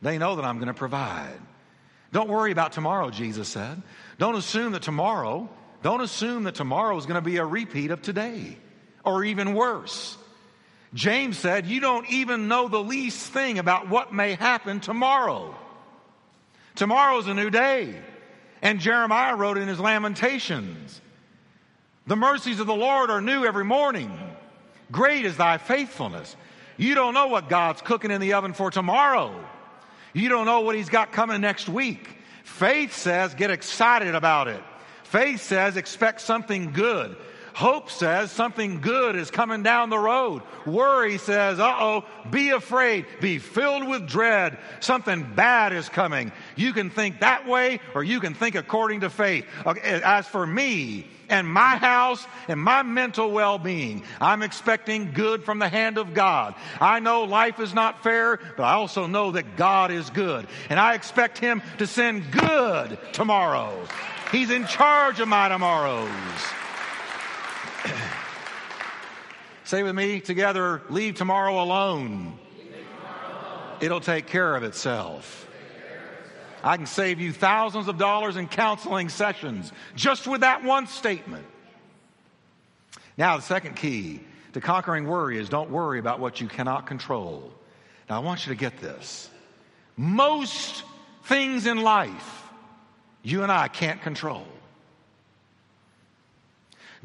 They 0.00 0.18
know 0.18 0.36
that 0.36 0.44
I'm 0.44 0.56
going 0.56 0.68
to 0.68 0.74
provide. 0.74 1.38
Don't 2.12 2.28
worry 2.28 2.52
about 2.52 2.72
tomorrow, 2.72 3.10
Jesus 3.10 3.48
said. 3.48 3.82
Don't 4.18 4.36
assume 4.36 4.72
that 4.72 4.82
tomorrow, 4.82 5.48
don't 5.82 6.00
assume 6.00 6.44
that 6.44 6.54
tomorrow 6.54 6.96
is 6.96 7.06
going 7.06 7.22
to 7.22 7.30
be 7.30 7.36
a 7.36 7.44
repeat 7.44 7.90
of 7.90 8.00
today 8.00 8.56
or 9.04 9.24
even 9.24 9.54
worse. 9.54 10.16
James 10.94 11.38
said, 11.38 11.66
You 11.66 11.80
don't 11.80 12.08
even 12.10 12.48
know 12.48 12.68
the 12.68 12.82
least 12.82 13.32
thing 13.32 13.58
about 13.58 13.88
what 13.88 14.12
may 14.12 14.34
happen 14.34 14.80
tomorrow. 14.80 15.54
Tomorrow's 16.74 17.26
a 17.26 17.34
new 17.34 17.50
day. 17.50 17.94
And 18.62 18.80
Jeremiah 18.80 19.36
wrote 19.36 19.58
in 19.58 19.68
his 19.68 19.78
Lamentations 19.78 21.00
The 22.06 22.16
mercies 22.16 22.60
of 22.60 22.66
the 22.66 22.74
Lord 22.74 23.10
are 23.10 23.20
new 23.20 23.44
every 23.44 23.64
morning. 23.64 24.16
Great 24.90 25.24
is 25.24 25.36
thy 25.36 25.58
faithfulness. 25.58 26.34
You 26.76 26.94
don't 26.94 27.14
know 27.14 27.26
what 27.26 27.48
God's 27.48 27.82
cooking 27.82 28.10
in 28.10 28.20
the 28.20 28.32
oven 28.32 28.52
for 28.52 28.70
tomorrow. 28.70 29.44
You 30.14 30.28
don't 30.28 30.46
know 30.46 30.60
what 30.60 30.76
He's 30.76 30.88
got 30.88 31.12
coming 31.12 31.40
next 31.40 31.68
week. 31.68 32.16
Faith 32.44 32.94
says 32.94 33.34
get 33.34 33.50
excited 33.50 34.14
about 34.14 34.48
it. 34.48 34.62
Faith 35.04 35.42
says 35.42 35.76
expect 35.76 36.20
something 36.20 36.72
good. 36.72 37.16
Hope 37.58 37.90
says 37.90 38.30
something 38.30 38.80
good 38.80 39.16
is 39.16 39.32
coming 39.32 39.64
down 39.64 39.90
the 39.90 39.98
road. 39.98 40.42
Worry 40.64 41.18
says, 41.18 41.58
uh 41.58 41.76
oh, 41.80 42.04
be 42.30 42.50
afraid, 42.50 43.04
be 43.20 43.40
filled 43.40 43.88
with 43.88 44.06
dread. 44.06 44.58
Something 44.78 45.28
bad 45.34 45.72
is 45.72 45.88
coming. 45.88 46.30
You 46.54 46.72
can 46.72 46.88
think 46.88 47.18
that 47.18 47.48
way 47.48 47.80
or 47.96 48.04
you 48.04 48.20
can 48.20 48.34
think 48.34 48.54
according 48.54 49.00
to 49.00 49.10
faith. 49.10 49.44
As 49.82 50.24
for 50.28 50.46
me 50.46 51.08
and 51.28 51.48
my 51.48 51.78
house 51.78 52.24
and 52.46 52.60
my 52.60 52.84
mental 52.84 53.32
well 53.32 53.58
being, 53.58 54.04
I'm 54.20 54.42
expecting 54.42 55.10
good 55.10 55.42
from 55.42 55.58
the 55.58 55.68
hand 55.68 55.98
of 55.98 56.14
God. 56.14 56.54
I 56.80 57.00
know 57.00 57.24
life 57.24 57.58
is 57.58 57.74
not 57.74 58.04
fair, 58.04 58.38
but 58.56 58.62
I 58.62 58.74
also 58.74 59.08
know 59.08 59.32
that 59.32 59.56
God 59.56 59.90
is 59.90 60.10
good. 60.10 60.46
And 60.70 60.78
I 60.78 60.94
expect 60.94 61.38
Him 61.38 61.62
to 61.78 61.88
send 61.88 62.30
good 62.30 63.00
tomorrow. 63.12 63.84
He's 64.30 64.50
in 64.50 64.64
charge 64.68 65.18
of 65.18 65.26
my 65.26 65.48
tomorrows. 65.48 66.08
Say 69.68 69.82
with 69.82 69.94
me 69.94 70.20
together, 70.20 70.80
leave 70.88 71.16
tomorrow 71.16 71.62
alone. 71.62 72.38
It'll 73.82 74.00
take 74.00 74.26
care 74.26 74.56
of 74.56 74.62
itself. 74.62 75.46
I 76.64 76.78
can 76.78 76.86
save 76.86 77.20
you 77.20 77.34
thousands 77.34 77.86
of 77.86 77.98
dollars 77.98 78.38
in 78.38 78.48
counseling 78.48 79.10
sessions 79.10 79.70
just 79.94 80.26
with 80.26 80.40
that 80.40 80.64
one 80.64 80.86
statement. 80.86 81.44
Now, 83.18 83.36
the 83.36 83.42
second 83.42 83.76
key 83.76 84.20
to 84.54 84.62
conquering 84.62 85.06
worry 85.06 85.36
is 85.36 85.50
don't 85.50 85.70
worry 85.70 85.98
about 85.98 86.18
what 86.18 86.40
you 86.40 86.48
cannot 86.48 86.86
control. 86.86 87.52
Now, 88.08 88.16
I 88.16 88.18
want 88.20 88.46
you 88.46 88.54
to 88.54 88.58
get 88.58 88.80
this. 88.80 89.28
Most 89.98 90.82
things 91.24 91.66
in 91.66 91.82
life 91.82 92.42
you 93.22 93.42
and 93.42 93.52
I 93.52 93.68
can't 93.68 94.00
control. 94.00 94.46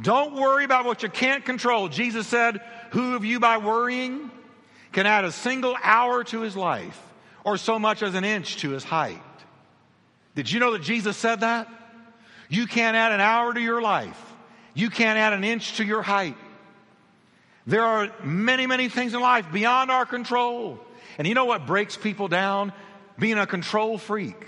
Don't 0.01 0.35
worry 0.35 0.65
about 0.65 0.85
what 0.85 1.03
you 1.03 1.09
can't 1.09 1.45
control. 1.45 1.87
Jesus 1.87 2.27
said, 2.27 2.61
Who 2.91 3.15
of 3.15 3.25
you 3.25 3.39
by 3.39 3.57
worrying 3.57 4.31
can 4.91 5.05
add 5.05 5.25
a 5.25 5.31
single 5.31 5.75
hour 5.81 6.23
to 6.25 6.41
his 6.41 6.55
life 6.55 6.99
or 7.43 7.57
so 7.57 7.77
much 7.77 8.01
as 8.01 8.15
an 8.15 8.23
inch 8.23 8.57
to 8.57 8.71
his 8.71 8.83
height? 8.83 9.21
Did 10.35 10.51
you 10.51 10.59
know 10.59 10.71
that 10.71 10.81
Jesus 10.81 11.15
said 11.15 11.41
that? 11.41 11.67
You 12.49 12.65
can't 12.65 12.95
add 12.95 13.11
an 13.11 13.21
hour 13.21 13.53
to 13.53 13.61
your 13.61 13.81
life. 13.81 14.19
You 14.73 14.89
can't 14.89 15.17
add 15.17 15.33
an 15.33 15.43
inch 15.43 15.77
to 15.77 15.85
your 15.85 16.01
height. 16.01 16.37
There 17.65 17.83
are 17.83 18.11
many, 18.23 18.67
many 18.67 18.89
things 18.89 19.13
in 19.13 19.21
life 19.21 19.51
beyond 19.51 19.91
our 19.91 20.05
control. 20.05 20.79
And 21.17 21.27
you 21.27 21.35
know 21.35 21.45
what 21.45 21.67
breaks 21.67 21.95
people 21.95 22.27
down? 22.27 22.73
Being 23.17 23.37
a 23.37 23.45
control 23.45 23.97
freak. 23.97 24.43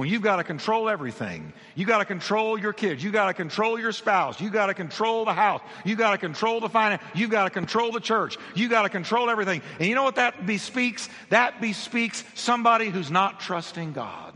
When 0.00 0.08
you've 0.08 0.22
got 0.22 0.36
to 0.36 0.44
control 0.44 0.88
everything, 0.88 1.52
you 1.74 1.84
got 1.84 1.98
to 1.98 2.06
control 2.06 2.58
your 2.58 2.72
kids, 2.72 3.04
you 3.04 3.10
got 3.10 3.26
to 3.26 3.34
control 3.34 3.78
your 3.78 3.92
spouse, 3.92 4.40
you 4.40 4.48
got 4.48 4.68
to 4.68 4.74
control 4.74 5.26
the 5.26 5.34
house, 5.34 5.60
you 5.84 5.94
got 5.94 6.12
to 6.12 6.16
control 6.16 6.58
the 6.58 6.70
finance, 6.70 7.02
you 7.14 7.28
got 7.28 7.44
to 7.44 7.50
control 7.50 7.92
the 7.92 8.00
church, 8.00 8.38
you 8.54 8.70
got 8.70 8.84
to 8.84 8.88
control 8.88 9.28
everything. 9.28 9.60
And 9.78 9.86
you 9.86 9.94
know 9.94 10.02
what 10.02 10.14
that 10.14 10.46
bespeaks? 10.46 11.10
That 11.28 11.60
bespeaks 11.60 12.24
somebody 12.34 12.88
who's 12.88 13.10
not 13.10 13.40
trusting 13.40 13.92
God. 13.92 14.32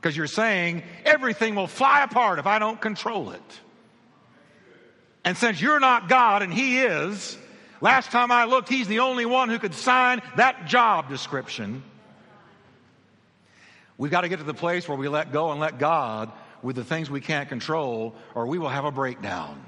Because 0.00 0.16
you're 0.16 0.28
saying 0.28 0.84
everything 1.04 1.56
will 1.56 1.66
fly 1.66 2.04
apart 2.04 2.38
if 2.38 2.46
I 2.46 2.60
don't 2.60 2.80
control 2.80 3.30
it. 3.30 3.60
And 5.24 5.36
since 5.36 5.60
you're 5.60 5.80
not 5.80 6.08
God 6.08 6.42
and 6.42 6.54
He 6.54 6.78
is, 6.82 7.36
last 7.80 8.12
time 8.12 8.30
I 8.30 8.44
looked, 8.44 8.68
He's 8.68 8.86
the 8.86 9.00
only 9.00 9.26
one 9.26 9.48
who 9.48 9.58
could 9.58 9.74
sign 9.74 10.22
that 10.36 10.66
job 10.66 11.08
description. 11.08 11.82
We've 13.96 14.10
got 14.10 14.22
to 14.22 14.28
get 14.28 14.38
to 14.38 14.44
the 14.44 14.54
place 14.54 14.88
where 14.88 14.98
we 14.98 15.08
let 15.08 15.32
go 15.32 15.50
and 15.50 15.60
let 15.60 15.78
God 15.78 16.32
with 16.62 16.76
the 16.76 16.84
things 16.84 17.10
we 17.10 17.20
can't 17.20 17.48
control, 17.48 18.14
or 18.34 18.46
we 18.46 18.58
will 18.58 18.70
have 18.70 18.84
a 18.84 18.90
breakdown. 18.90 19.62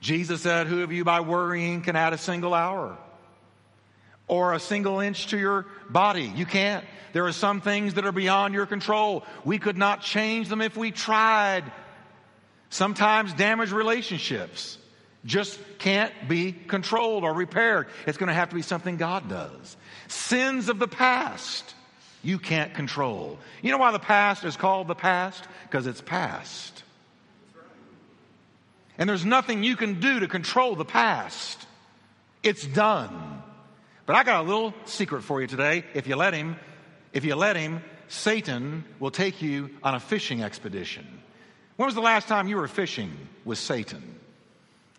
Jesus 0.00 0.42
said, 0.42 0.66
Who 0.66 0.82
of 0.82 0.92
you 0.92 1.04
by 1.04 1.20
worrying 1.20 1.82
can 1.82 1.94
add 1.94 2.12
a 2.12 2.18
single 2.18 2.52
hour 2.52 2.98
or 4.26 4.52
a 4.52 4.60
single 4.60 4.98
inch 5.00 5.28
to 5.28 5.38
your 5.38 5.66
body? 5.88 6.32
You 6.34 6.44
can't. 6.44 6.84
There 7.12 7.26
are 7.26 7.32
some 7.32 7.60
things 7.60 7.94
that 7.94 8.04
are 8.04 8.12
beyond 8.12 8.54
your 8.54 8.66
control. 8.66 9.24
We 9.44 9.58
could 9.58 9.78
not 9.78 10.02
change 10.02 10.48
them 10.48 10.60
if 10.60 10.76
we 10.76 10.90
tried. 10.90 11.70
Sometimes 12.68 13.32
damaged 13.34 13.72
relationships 13.72 14.78
just 15.24 15.60
can't 15.78 16.12
be 16.26 16.52
controlled 16.52 17.22
or 17.22 17.32
repaired. 17.32 17.86
It's 18.06 18.18
going 18.18 18.28
to 18.28 18.34
have 18.34 18.48
to 18.48 18.54
be 18.54 18.62
something 18.62 18.96
God 18.96 19.28
does. 19.28 19.76
Sins 20.08 20.68
of 20.68 20.78
the 20.78 20.88
past, 20.88 21.74
you 22.22 22.38
can't 22.38 22.74
control. 22.74 23.38
You 23.62 23.70
know 23.70 23.78
why 23.78 23.92
the 23.92 23.98
past 23.98 24.44
is 24.44 24.56
called 24.56 24.88
the 24.88 24.94
past? 24.94 25.44
Because 25.64 25.86
it's 25.86 26.00
past. 26.00 26.82
And 28.98 29.08
there's 29.08 29.24
nothing 29.24 29.62
you 29.62 29.76
can 29.76 30.00
do 30.00 30.20
to 30.20 30.28
control 30.28 30.76
the 30.76 30.84
past. 30.84 31.66
It's 32.42 32.66
done. 32.66 33.42
But 34.06 34.16
I 34.16 34.24
got 34.24 34.44
a 34.44 34.48
little 34.48 34.74
secret 34.84 35.22
for 35.22 35.40
you 35.40 35.46
today. 35.46 35.84
If 35.94 36.06
you 36.06 36.16
let 36.16 36.34
him, 36.34 36.56
if 37.12 37.24
you 37.24 37.34
let 37.34 37.56
him, 37.56 37.82
Satan 38.08 38.84
will 39.00 39.10
take 39.10 39.40
you 39.40 39.70
on 39.82 39.94
a 39.94 40.00
fishing 40.00 40.42
expedition. 40.42 41.06
When 41.76 41.86
was 41.86 41.94
the 41.94 42.02
last 42.02 42.28
time 42.28 42.48
you 42.48 42.56
were 42.56 42.68
fishing 42.68 43.10
with 43.44 43.58
Satan? 43.58 44.02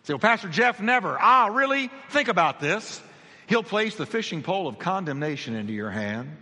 Say, 0.02 0.14
well, 0.14 0.18
Pastor 0.18 0.48
Jeff, 0.48 0.80
never. 0.80 1.16
Ah, 1.18 1.46
really? 1.46 1.90
Think 2.10 2.28
about 2.28 2.60
this. 2.60 3.00
He'll 3.46 3.62
place 3.62 3.94
the 3.94 4.06
fishing 4.06 4.42
pole 4.42 4.66
of 4.66 4.78
condemnation 4.78 5.54
into 5.54 5.72
your 5.72 5.90
hand, 5.90 6.36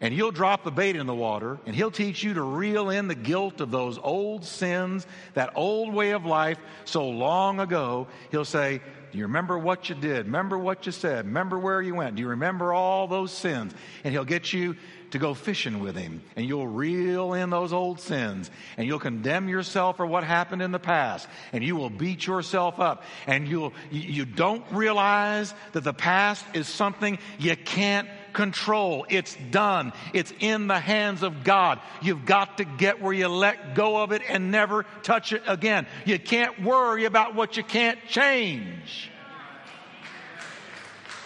and 0.00 0.14
he'll 0.14 0.30
drop 0.30 0.64
the 0.64 0.70
bait 0.70 0.96
in 0.96 1.06
the 1.06 1.14
water, 1.14 1.58
and 1.66 1.76
he'll 1.76 1.90
teach 1.90 2.22
you 2.22 2.34
to 2.34 2.42
reel 2.42 2.88
in 2.88 3.06
the 3.06 3.14
guilt 3.14 3.60
of 3.60 3.70
those 3.70 3.98
old 3.98 4.44
sins, 4.44 5.06
that 5.34 5.52
old 5.54 5.92
way 5.92 6.10
of 6.10 6.24
life 6.24 6.58
so 6.86 7.06
long 7.06 7.60
ago. 7.60 8.06
He'll 8.30 8.46
say, 8.46 8.80
Do 9.12 9.18
you 9.18 9.24
remember 9.24 9.58
what 9.58 9.90
you 9.90 9.94
did? 9.94 10.26
Remember 10.26 10.58
what 10.58 10.86
you 10.86 10.92
said? 10.92 11.26
Remember 11.26 11.58
where 11.58 11.82
you 11.82 11.94
went? 11.94 12.16
Do 12.16 12.22
you 12.22 12.28
remember 12.28 12.72
all 12.72 13.08
those 13.08 13.30
sins? 13.30 13.74
And 14.02 14.12
he'll 14.12 14.24
get 14.24 14.52
you 14.52 14.76
to 15.10 15.18
go 15.18 15.34
fishing 15.34 15.80
with 15.80 15.96
him 15.96 16.22
and 16.36 16.46
you'll 16.46 16.68
reel 16.68 17.34
in 17.34 17.50
those 17.50 17.72
old 17.72 18.00
sins 18.00 18.50
and 18.76 18.86
you'll 18.86 18.98
condemn 19.00 19.48
yourself 19.48 19.96
for 19.96 20.06
what 20.06 20.24
happened 20.24 20.62
in 20.62 20.70
the 20.70 20.78
past 20.78 21.28
and 21.52 21.64
you 21.64 21.76
will 21.76 21.90
beat 21.90 22.26
yourself 22.26 22.78
up 22.78 23.02
and 23.26 23.48
you'll 23.48 23.72
you 23.90 24.24
don't 24.24 24.64
realize 24.70 25.52
that 25.72 25.84
the 25.84 25.92
past 25.92 26.44
is 26.54 26.68
something 26.68 27.18
you 27.38 27.56
can't 27.56 28.08
control. 28.32 29.06
It's 29.08 29.36
done. 29.50 29.92
It's 30.12 30.32
in 30.40 30.66
the 30.66 30.78
hands 30.78 31.22
of 31.22 31.44
God. 31.44 31.80
You've 32.02 32.24
got 32.24 32.58
to 32.58 32.64
get 32.64 33.00
where 33.00 33.12
you 33.12 33.28
let 33.28 33.74
go 33.74 34.02
of 34.02 34.12
it 34.12 34.22
and 34.28 34.50
never 34.50 34.84
touch 35.02 35.32
it 35.32 35.42
again. 35.46 35.86
You 36.04 36.18
can't 36.18 36.62
worry 36.62 37.04
about 37.04 37.34
what 37.34 37.56
you 37.56 37.62
can't 37.62 37.98
change. 38.08 39.10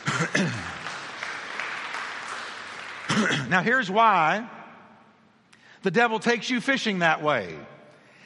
now, 3.48 3.62
here's 3.62 3.90
why 3.90 4.48
the 5.82 5.90
devil 5.90 6.18
takes 6.18 6.50
you 6.50 6.60
fishing 6.60 7.00
that 7.00 7.22
way. 7.22 7.54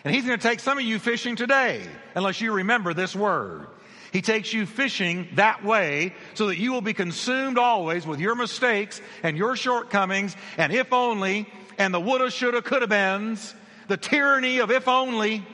And 0.05 0.15
he's 0.15 0.25
going 0.25 0.39
to 0.39 0.43
take 0.43 0.61
some 0.61 0.79
of 0.79 0.85
you 0.85 0.99
fishing 0.99 1.37
today, 1.37 1.83
unless 2.15 2.41
you 2.41 2.53
remember 2.53 2.95
this 2.95 3.15
word. 3.15 3.67
He 4.13 4.23
takes 4.23 4.53
you 4.53 4.67
fishing 4.67 5.29
that 5.35 5.65
way 5.65 6.15
so 6.35 6.47
that 6.47 6.59
you 6.59 6.73
will 6.73 6.81
be 6.81 6.95
consumed 6.95 7.59
always 7.59 8.07
with 8.07 8.21
your 8.21 8.35
mistakes 8.35 9.01
and 9.23 9.37
your 9.37 9.57
shortcomings 9.57 10.37
and 10.57 10.73
if 10.73 10.93
only 10.93 11.47
and 11.77 11.93
the 11.95 12.01
woulda, 12.01 12.31
shoulda, 12.31 12.63
coulda 12.63 12.87
beens, 12.87 13.55
the 13.87 13.97
tyranny 13.97 14.59
of 14.59 14.71
if 14.71 14.89
only, 14.89 15.47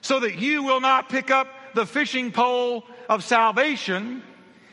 so 0.00 0.20
that 0.20 0.38
you 0.38 0.62
will 0.62 0.80
not 0.80 1.08
pick 1.08 1.30
up 1.30 1.48
the 1.74 1.86
fishing 1.86 2.32
pole 2.32 2.84
of 3.08 3.24
salvation 3.24 4.22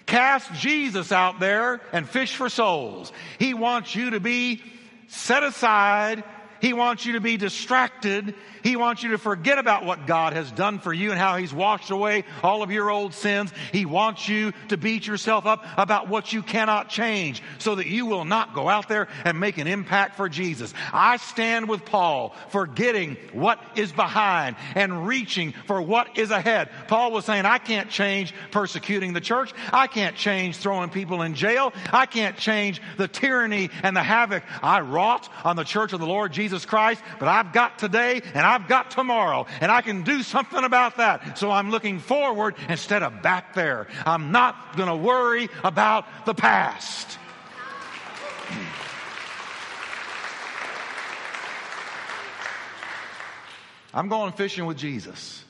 Cast 0.06 0.53
Jesus 0.53 1.12
out 1.12 1.39
there 1.39 1.82
and 1.91 2.08
fish 2.08 2.36
for 2.36 2.49
souls. 2.49 3.12
He 3.39 3.53
wants 3.53 3.95
you 3.95 4.12
to 4.12 4.19
be 4.19 4.62
set 5.08 5.43
aside. 5.43 6.23
He 6.63 6.71
wants 6.71 7.06
you 7.06 7.13
to 7.13 7.19
be 7.19 7.36
distracted 7.36 8.34
he 8.63 8.78
wants 8.78 9.04
you 9.04 9.12
to 9.12 9.17
forget 9.17 9.58
about 9.58 9.86
what 9.86 10.08
God 10.08 10.34
has 10.34 10.49
done 10.49 10.80
for 10.80 10.93
you 10.93 11.12
and 11.12 11.19
how 11.19 11.36
He's 11.38 11.54
washed 11.54 11.91
away 11.91 12.23
all 12.41 12.63
of 12.63 12.71
your 12.71 12.89
old 12.89 13.13
sins. 13.13 13.52
He 13.73 13.86
wants 13.86 14.30
you 14.30 14.54
to 14.69 14.78
beat 14.78 15.06
yourself 15.06 15.45
up 15.45 15.65
about 15.78 16.08
what 16.08 16.32
you 16.32 16.41
cannot 16.41 16.88
change 16.88 17.43
so 17.60 17.76
that 17.76 17.88
you 17.88 18.06
will 18.06 18.23
not 18.23 18.56
go 18.56 18.69
out 18.69 18.88
there 18.88 19.10
and 19.26 19.39
make 19.39 19.58
an 19.58 19.67
impact 19.67 20.15
for 20.15 20.30
Jesus. 20.30 20.73
I 20.93 21.17
stand 21.17 21.67
with 21.67 21.84
Paul, 21.84 22.34
forgetting 22.49 23.17
what 23.34 23.60
is 23.76 23.91
behind 23.91 24.56
and 24.76 25.06
reaching 25.06 25.54
for 25.67 25.82
what 25.82 26.17
is 26.17 26.32
ahead. 26.32 26.69
Paul 26.88 27.12
was 27.12 27.26
saying, 27.26 27.45
I 27.45 27.58
can't 27.58 27.89
change 27.89 28.34
persecuting 28.52 29.12
the 29.12 29.21
church. 29.21 29.54
I 29.73 29.88
can't 29.88 30.15
change 30.15 30.56
throwing 30.56 30.89
people 30.89 31.21
in 31.21 31.36
jail. 31.36 31.73
I 31.91 32.06
can't 32.06 32.38
change 32.38 32.82
the 32.97 33.10
tyranny 33.10 33.69
and 33.84 33.95
the 33.95 34.04
havoc 34.04 34.43
I 34.62 34.80
wrought 34.80 35.30
on 35.43 35.58
the 35.58 35.63
church 35.65 35.91
of 35.91 35.99
the 35.99 36.08
Lord 36.08 36.32
Jesus 36.32 36.53
Christ, 36.62 37.02
but 37.20 37.28
I've 37.28 37.52
got 37.54 37.80
today 37.80 38.22
and 38.34 38.46
I've 38.46 38.68
got 38.68 38.92
tomorrow 38.92 39.48
and 39.62 39.72
I 39.72 39.82
can 39.82 40.04
do 40.04 40.22
something 40.24 40.63
about 40.63 40.98
that. 40.98 41.38
So 41.38 41.50
I'm 41.52 41.72
looking 41.72 42.00
forward 42.00 42.56
instead 42.70 43.04
of 43.04 43.22
back 43.22 43.54
there. 43.54 43.88
I'm 44.06 44.32
not 44.32 44.78
going 44.78 44.89
to 44.89 44.96
worry 44.96 45.50
about 45.63 46.06
the 46.26 46.34
past. 46.34 47.18
I'm 53.94 54.10
going 54.10 54.32
fishing 54.34 54.66
with 54.66 54.78
Jesus. 54.78 55.44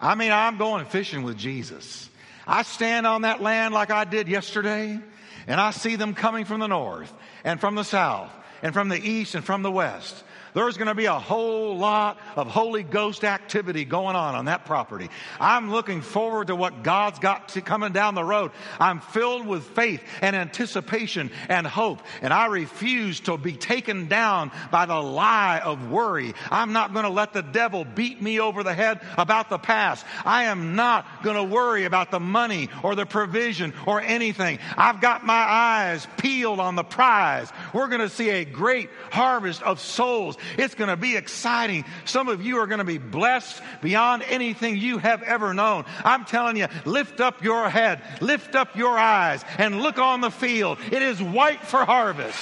I 0.00 0.14
mean, 0.14 0.32
I'm 0.32 0.58
going 0.58 0.86
fishing 0.86 1.22
with 1.22 1.36
Jesus. 1.38 2.08
I 2.46 2.62
stand 2.62 3.06
on 3.06 3.22
that 3.22 3.40
land 3.40 3.72
like 3.72 3.90
I 3.90 4.04
did 4.04 4.28
yesterday, 4.28 5.00
and 5.46 5.60
I 5.60 5.70
see 5.70 5.96
them 5.96 6.14
coming 6.14 6.44
from 6.44 6.60
the 6.60 6.66
north 6.66 7.12
and 7.42 7.58
from 7.60 7.74
the 7.74 7.84
south 7.84 8.30
and 8.64 8.72
from 8.72 8.88
the 8.88 9.08
east 9.08 9.34
and 9.34 9.44
from 9.44 9.62
the 9.62 9.70
west 9.70 10.24
there's 10.54 10.76
going 10.76 10.88
to 10.88 10.94
be 10.94 11.06
a 11.06 11.18
whole 11.18 11.76
lot 11.76 12.18
of 12.36 12.46
Holy 12.46 12.82
Ghost 12.82 13.24
activity 13.24 13.84
going 13.84 14.16
on 14.16 14.34
on 14.34 14.44
that 14.46 14.64
property. 14.64 15.10
I'm 15.40 15.70
looking 15.70 16.00
forward 16.00 16.46
to 16.46 16.56
what 16.56 16.82
God's 16.82 17.18
got 17.18 17.50
to 17.50 17.60
coming 17.60 17.92
down 17.92 18.14
the 18.14 18.24
road. 18.24 18.52
I'm 18.78 19.00
filled 19.00 19.46
with 19.46 19.64
faith 19.64 20.02
and 20.22 20.34
anticipation 20.36 21.30
and 21.48 21.66
hope, 21.66 22.00
and 22.22 22.32
I 22.32 22.46
refuse 22.46 23.20
to 23.20 23.36
be 23.36 23.52
taken 23.52 24.06
down 24.06 24.52
by 24.70 24.86
the 24.86 25.00
lie 25.00 25.58
of 25.58 25.90
worry. 25.90 26.34
I'm 26.50 26.72
not 26.72 26.92
going 26.92 27.04
to 27.04 27.10
let 27.10 27.32
the 27.32 27.42
devil 27.42 27.84
beat 27.84 28.22
me 28.22 28.40
over 28.40 28.62
the 28.62 28.74
head 28.74 29.00
about 29.18 29.50
the 29.50 29.58
past. 29.58 30.06
I 30.24 30.44
am 30.44 30.76
not 30.76 31.06
going 31.22 31.36
to 31.36 31.44
worry 31.44 31.84
about 31.84 32.10
the 32.10 32.20
money 32.20 32.68
or 32.82 32.94
the 32.94 33.06
provision 33.06 33.74
or 33.86 34.00
anything. 34.00 34.60
I've 34.76 35.00
got 35.00 35.26
my 35.26 35.34
eyes 35.34 36.06
peeled 36.16 36.60
on 36.60 36.76
the 36.76 36.84
prize. 36.84 37.50
We're 37.72 37.88
going 37.88 38.00
to 38.00 38.08
see 38.08 38.30
a 38.30 38.44
great 38.44 38.90
harvest 39.10 39.62
of 39.62 39.80
souls. 39.80 40.36
It's 40.58 40.74
going 40.74 40.90
to 40.90 40.96
be 40.96 41.16
exciting. 41.16 41.84
Some 42.04 42.28
of 42.28 42.44
you 42.44 42.58
are 42.58 42.66
going 42.66 42.78
to 42.78 42.84
be 42.84 42.98
blessed 42.98 43.62
beyond 43.82 44.22
anything 44.28 44.76
you 44.76 44.98
have 44.98 45.22
ever 45.22 45.54
known. 45.54 45.84
I'm 46.04 46.24
telling 46.24 46.56
you, 46.56 46.68
lift 46.84 47.20
up 47.20 47.42
your 47.42 47.68
head, 47.68 48.02
lift 48.20 48.54
up 48.54 48.76
your 48.76 48.98
eyes, 48.98 49.44
and 49.58 49.80
look 49.80 49.98
on 49.98 50.20
the 50.20 50.30
field. 50.30 50.78
It 50.90 51.02
is 51.02 51.22
white 51.22 51.62
for 51.62 51.84
harvest. 51.84 52.38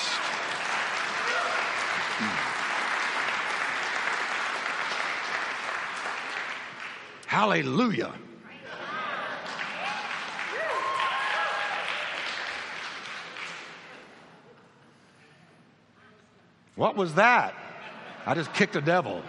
Hallelujah. 7.27 8.13
What 16.77 16.97
was 16.97 17.15
that? 17.15 17.55
I 18.25 18.35
just 18.35 18.53
kicked 18.55 18.77
a 18.77 18.81
devil. 18.81 19.23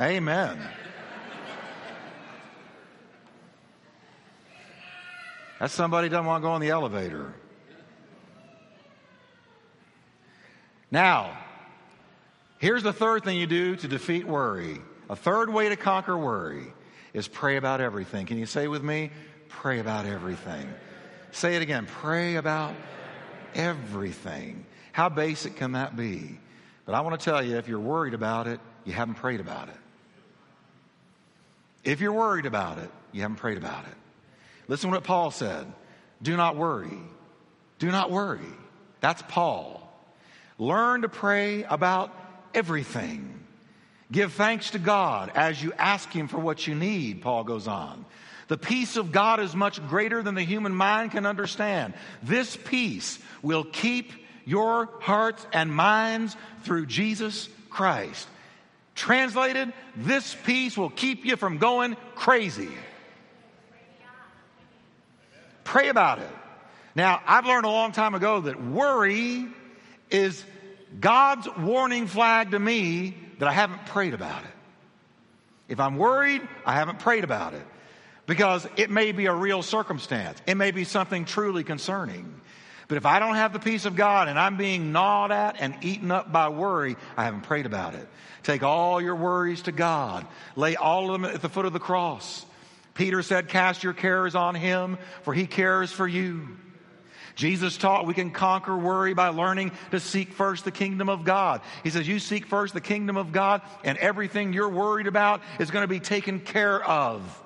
Amen. 0.00 0.58
That's 5.60 5.72
somebody 5.72 6.08
doesn't 6.08 6.26
want 6.26 6.42
to 6.42 6.46
go 6.48 6.52
on 6.52 6.60
the 6.60 6.70
elevator. 6.70 7.32
Now, 10.90 11.38
here's 12.58 12.82
the 12.82 12.92
third 12.92 13.22
thing 13.22 13.38
you 13.38 13.46
do 13.46 13.76
to 13.76 13.86
defeat 13.86 14.26
worry. 14.26 14.80
A 15.08 15.14
third 15.14 15.50
way 15.50 15.68
to 15.68 15.76
conquer 15.76 16.18
worry 16.18 16.66
is 17.14 17.28
pray 17.28 17.56
about 17.56 17.80
everything. 17.80 18.26
Can 18.26 18.38
you 18.38 18.46
say 18.46 18.66
with 18.66 18.82
me? 18.82 19.10
Pray 19.48 19.78
about 19.78 20.04
everything. 20.04 20.68
Say 21.30 21.54
it 21.54 21.62
again. 21.62 21.86
Pray 21.86 22.34
about 22.34 22.74
everything. 23.54 24.66
How 24.92 25.08
basic 25.08 25.56
can 25.56 25.72
that 25.72 25.96
be? 25.96 26.38
But 26.84 26.94
I 26.94 27.00
want 27.00 27.18
to 27.18 27.24
tell 27.24 27.42
you 27.42 27.56
if 27.56 27.68
you're 27.68 27.80
worried 27.80 28.14
about 28.14 28.46
it, 28.46 28.60
you 28.84 28.92
haven't 28.92 29.14
prayed 29.14 29.40
about 29.40 29.68
it. 29.68 29.76
If 31.84 32.00
you're 32.00 32.12
worried 32.12 32.46
about 32.46 32.78
it, 32.78 32.90
you 33.12 33.22
haven't 33.22 33.36
prayed 33.36 33.58
about 33.58 33.84
it. 33.84 33.94
Listen 34.68 34.90
to 34.90 34.96
what 34.96 35.04
Paul 35.04 35.30
said. 35.30 35.66
Do 36.22 36.36
not 36.36 36.56
worry. 36.56 36.98
Do 37.78 37.90
not 37.90 38.10
worry. 38.10 38.40
That's 39.00 39.22
Paul. 39.22 39.80
Learn 40.58 41.02
to 41.02 41.08
pray 41.08 41.64
about 41.64 42.14
everything. 42.54 43.40
Give 44.12 44.32
thanks 44.32 44.70
to 44.70 44.78
God 44.78 45.32
as 45.34 45.62
you 45.62 45.72
ask 45.78 46.10
Him 46.10 46.28
for 46.28 46.38
what 46.38 46.66
you 46.66 46.74
need, 46.74 47.22
Paul 47.22 47.44
goes 47.44 47.66
on. 47.66 48.04
The 48.48 48.58
peace 48.58 48.96
of 48.96 49.12
God 49.12 49.40
is 49.40 49.54
much 49.54 49.86
greater 49.88 50.22
than 50.22 50.34
the 50.34 50.42
human 50.42 50.74
mind 50.74 51.12
can 51.12 51.26
understand. 51.26 51.94
This 52.22 52.56
peace 52.56 53.18
will 53.42 53.64
keep 53.64 54.12
your 54.44 54.88
hearts 55.00 55.46
and 55.52 55.72
minds 55.72 56.36
through 56.64 56.86
Jesus 56.86 57.48
Christ. 57.70 58.28
Translated, 58.94 59.72
this 59.96 60.36
peace 60.44 60.76
will 60.76 60.90
keep 60.90 61.24
you 61.24 61.36
from 61.36 61.58
going 61.58 61.96
crazy. 62.14 62.70
Pray 65.64 65.88
about 65.88 66.18
it. 66.18 66.30
Now, 66.94 67.22
I've 67.26 67.46
learned 67.46 67.64
a 67.64 67.70
long 67.70 67.92
time 67.92 68.14
ago 68.14 68.40
that 68.40 68.62
worry 68.62 69.46
is 70.10 70.44
God's 71.00 71.48
warning 71.56 72.06
flag 72.06 72.50
to 72.50 72.58
me 72.58 73.16
that 73.38 73.48
I 73.48 73.52
haven't 73.52 73.86
prayed 73.86 74.12
about 74.12 74.42
it. 74.42 74.50
If 75.68 75.80
I'm 75.80 75.96
worried, 75.96 76.42
I 76.66 76.74
haven't 76.74 76.98
prayed 76.98 77.24
about 77.24 77.54
it 77.54 77.64
because 78.26 78.66
it 78.76 78.90
may 78.90 79.12
be 79.12 79.26
a 79.26 79.34
real 79.34 79.62
circumstance. 79.62 80.40
It 80.46 80.56
may 80.56 80.70
be 80.70 80.84
something 80.84 81.24
truly 81.24 81.64
concerning. 81.64 82.40
But 82.88 82.96
if 82.98 83.06
I 83.06 83.18
don't 83.18 83.36
have 83.36 83.52
the 83.52 83.58
peace 83.58 83.84
of 83.84 83.96
God 83.96 84.28
and 84.28 84.38
I'm 84.38 84.56
being 84.56 84.92
gnawed 84.92 85.32
at 85.32 85.56
and 85.60 85.74
eaten 85.82 86.10
up 86.10 86.30
by 86.30 86.48
worry, 86.50 86.96
I 87.16 87.24
haven't 87.24 87.42
prayed 87.42 87.66
about 87.66 87.94
it. 87.94 88.06
Take 88.42 88.62
all 88.62 89.00
your 89.00 89.14
worries 89.14 89.62
to 89.62 89.72
God. 89.72 90.26
Lay 90.56 90.76
all 90.76 91.14
of 91.14 91.20
them 91.20 91.30
at 91.30 91.40
the 91.42 91.48
foot 91.48 91.64
of 91.64 91.72
the 91.72 91.78
cross. 91.78 92.44
Peter 92.94 93.22
said, 93.22 93.48
Cast 93.48 93.82
your 93.82 93.94
cares 93.94 94.34
on 94.34 94.54
him, 94.54 94.98
for 95.22 95.32
he 95.32 95.46
cares 95.46 95.90
for 95.90 96.06
you. 96.06 96.48
Jesus 97.34 97.78
taught 97.78 98.06
we 98.06 98.14
can 98.14 98.30
conquer 98.30 98.76
worry 98.76 99.14
by 99.14 99.28
learning 99.28 99.72
to 99.90 100.00
seek 100.00 100.32
first 100.32 100.64
the 100.64 100.70
kingdom 100.70 101.08
of 101.08 101.24
God. 101.24 101.62
He 101.82 101.90
says, 101.90 102.06
You 102.06 102.18
seek 102.18 102.44
first 102.44 102.74
the 102.74 102.80
kingdom 102.80 103.16
of 103.16 103.32
God, 103.32 103.62
and 103.84 103.96
everything 103.98 104.52
you're 104.52 104.68
worried 104.68 105.06
about 105.06 105.40
is 105.58 105.70
going 105.70 105.82
to 105.82 105.88
be 105.88 106.00
taken 106.00 106.40
care 106.40 106.82
of. 106.84 107.41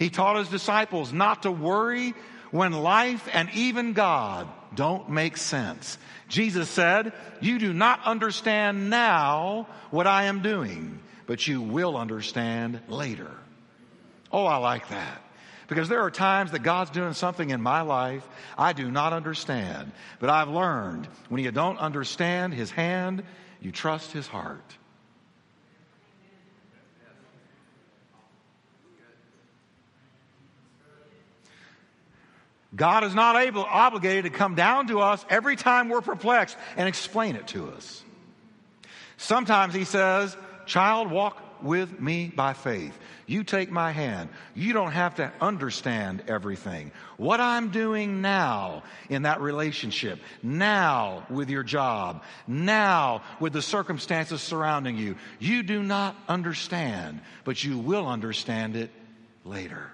He 0.00 0.08
taught 0.08 0.36
his 0.36 0.48
disciples 0.48 1.12
not 1.12 1.42
to 1.42 1.52
worry 1.52 2.14
when 2.50 2.72
life 2.72 3.28
and 3.34 3.50
even 3.52 3.92
God 3.92 4.48
don't 4.74 5.10
make 5.10 5.36
sense. 5.36 5.98
Jesus 6.26 6.70
said, 6.70 7.12
You 7.42 7.58
do 7.58 7.74
not 7.74 8.02
understand 8.04 8.88
now 8.88 9.68
what 9.90 10.06
I 10.06 10.24
am 10.24 10.40
doing, 10.40 11.00
but 11.26 11.46
you 11.46 11.60
will 11.60 11.98
understand 11.98 12.80
later. 12.88 13.30
Oh, 14.32 14.46
I 14.46 14.56
like 14.56 14.88
that. 14.88 15.22
Because 15.68 15.90
there 15.90 16.00
are 16.00 16.10
times 16.10 16.52
that 16.52 16.62
God's 16.62 16.90
doing 16.90 17.12
something 17.12 17.50
in 17.50 17.60
my 17.60 17.82
life 17.82 18.26
I 18.56 18.72
do 18.72 18.90
not 18.90 19.12
understand. 19.12 19.92
But 20.18 20.30
I've 20.30 20.48
learned 20.48 21.08
when 21.28 21.44
you 21.44 21.50
don't 21.50 21.78
understand 21.78 22.54
His 22.54 22.70
hand, 22.70 23.22
you 23.60 23.70
trust 23.70 24.12
His 24.12 24.26
heart. 24.26 24.78
God 32.74 33.04
is 33.04 33.14
not 33.14 33.36
able, 33.36 33.64
obligated 33.64 34.32
to 34.32 34.38
come 34.38 34.54
down 34.54 34.86
to 34.88 35.00
us 35.00 35.24
every 35.28 35.56
time 35.56 35.88
we're 35.88 36.00
perplexed 36.00 36.56
and 36.76 36.88
explain 36.88 37.36
it 37.36 37.48
to 37.48 37.68
us. 37.70 38.02
Sometimes 39.16 39.74
he 39.74 39.84
says, 39.84 40.36
Child, 40.66 41.10
walk 41.10 41.62
with 41.62 42.00
me 42.00 42.32
by 42.34 42.52
faith. 42.52 42.96
You 43.26 43.44
take 43.44 43.70
my 43.70 43.92
hand. 43.92 44.28
You 44.54 44.72
don't 44.72 44.92
have 44.92 45.16
to 45.16 45.32
understand 45.40 46.24
everything. 46.26 46.90
What 47.16 47.40
I'm 47.40 47.70
doing 47.70 48.22
now 48.22 48.82
in 49.08 49.22
that 49.22 49.40
relationship, 49.40 50.20
now 50.42 51.26
with 51.28 51.50
your 51.50 51.62
job, 51.62 52.22
now 52.46 53.22
with 53.38 53.52
the 53.52 53.62
circumstances 53.62 54.40
surrounding 54.40 54.96
you, 54.96 55.16
you 55.38 55.62
do 55.62 55.82
not 55.82 56.16
understand, 56.28 57.20
but 57.44 57.62
you 57.62 57.78
will 57.78 58.06
understand 58.06 58.76
it 58.76 58.90
later. 59.44 59.90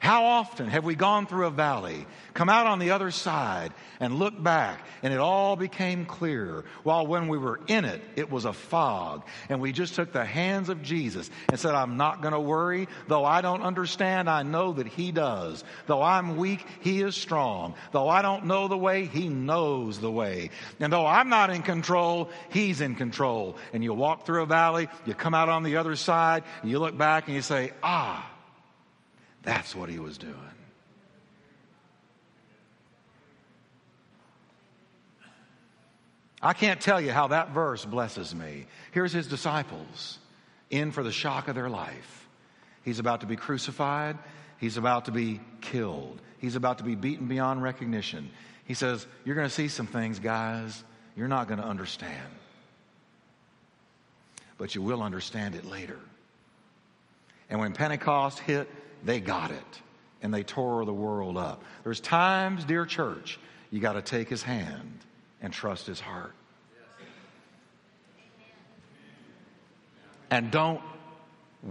How 0.00 0.24
often 0.24 0.66
have 0.68 0.86
we 0.86 0.94
gone 0.94 1.26
through 1.26 1.44
a 1.44 1.50
valley, 1.50 2.06
come 2.32 2.48
out 2.48 2.66
on 2.66 2.78
the 2.78 2.92
other 2.92 3.10
side, 3.10 3.74
and 4.00 4.14
looked 4.14 4.42
back, 4.42 4.80
and 5.02 5.12
it 5.12 5.18
all 5.20 5.56
became 5.56 6.06
clear, 6.06 6.64
while 6.84 7.06
when 7.06 7.28
we 7.28 7.36
were 7.36 7.60
in 7.66 7.84
it, 7.84 8.00
it 8.16 8.30
was 8.30 8.46
a 8.46 8.52
fog, 8.54 9.26
and 9.50 9.60
we 9.60 9.72
just 9.72 9.94
took 9.94 10.10
the 10.10 10.24
hands 10.24 10.70
of 10.70 10.82
Jesus 10.82 11.30
and 11.50 11.60
said, 11.60 11.74
I'm 11.74 11.98
not 11.98 12.22
going 12.22 12.32
to 12.32 12.40
worry. 12.40 12.88
Though 13.08 13.26
I 13.26 13.42
don't 13.42 13.60
understand, 13.60 14.30
I 14.30 14.42
know 14.42 14.72
that 14.72 14.86
He 14.86 15.12
does. 15.12 15.64
Though 15.86 16.00
I'm 16.00 16.38
weak, 16.38 16.64
He 16.80 17.02
is 17.02 17.14
strong. 17.14 17.74
Though 17.92 18.08
I 18.08 18.22
don't 18.22 18.46
know 18.46 18.68
the 18.68 18.78
way, 18.78 19.04
He 19.04 19.28
knows 19.28 20.00
the 20.00 20.10
way. 20.10 20.48
And 20.80 20.90
though 20.90 21.06
I'm 21.06 21.28
not 21.28 21.50
in 21.50 21.60
control, 21.60 22.30
He's 22.48 22.80
in 22.80 22.94
control. 22.94 23.58
And 23.74 23.84
you 23.84 23.92
walk 23.92 24.24
through 24.24 24.44
a 24.44 24.46
valley, 24.46 24.88
you 25.04 25.12
come 25.12 25.34
out 25.34 25.50
on 25.50 25.62
the 25.62 25.76
other 25.76 25.94
side, 25.94 26.42
and 26.62 26.70
you 26.70 26.78
look 26.78 26.96
back 26.96 27.26
and 27.26 27.36
you 27.36 27.42
say, 27.42 27.72
Ah, 27.82 28.26
that's 29.42 29.74
what 29.74 29.88
he 29.88 29.98
was 29.98 30.18
doing. 30.18 30.34
I 36.42 36.54
can't 36.54 36.80
tell 36.80 37.00
you 37.00 37.12
how 37.12 37.28
that 37.28 37.50
verse 37.50 37.84
blesses 37.84 38.34
me. 38.34 38.66
Here's 38.92 39.12
his 39.12 39.26
disciples 39.26 40.18
in 40.70 40.90
for 40.90 41.02
the 41.02 41.12
shock 41.12 41.48
of 41.48 41.54
their 41.54 41.68
life. 41.68 42.28
He's 42.82 42.98
about 42.98 43.20
to 43.20 43.26
be 43.26 43.36
crucified. 43.36 44.16
He's 44.58 44.78
about 44.78 45.04
to 45.06 45.12
be 45.12 45.40
killed. 45.60 46.20
He's 46.38 46.56
about 46.56 46.78
to 46.78 46.84
be 46.84 46.94
beaten 46.94 47.28
beyond 47.28 47.62
recognition. 47.62 48.30
He 48.64 48.74
says, 48.74 49.06
You're 49.24 49.34
going 49.34 49.48
to 49.48 49.54
see 49.54 49.68
some 49.68 49.86
things, 49.86 50.18
guys, 50.18 50.82
you're 51.14 51.28
not 51.28 51.48
going 51.48 51.60
to 51.60 51.66
understand. 51.66 52.28
But 54.56 54.74
you 54.74 54.80
will 54.80 55.02
understand 55.02 55.54
it 55.54 55.64
later. 55.64 55.98
And 57.50 57.60
when 57.60 57.72
Pentecost 57.72 58.38
hit, 58.38 58.70
they 59.04 59.20
got 59.20 59.50
it 59.50 59.80
and 60.22 60.32
they 60.32 60.42
tore 60.42 60.84
the 60.84 60.92
world 60.92 61.36
up. 61.36 61.62
There's 61.84 62.00
times, 62.00 62.64
dear 62.64 62.84
church, 62.84 63.38
you 63.70 63.80
got 63.80 63.94
to 63.94 64.02
take 64.02 64.28
his 64.28 64.42
hand 64.42 64.98
and 65.40 65.52
trust 65.52 65.86
his 65.86 66.00
heart. 66.00 66.34
And 70.30 70.50
don't 70.50 70.80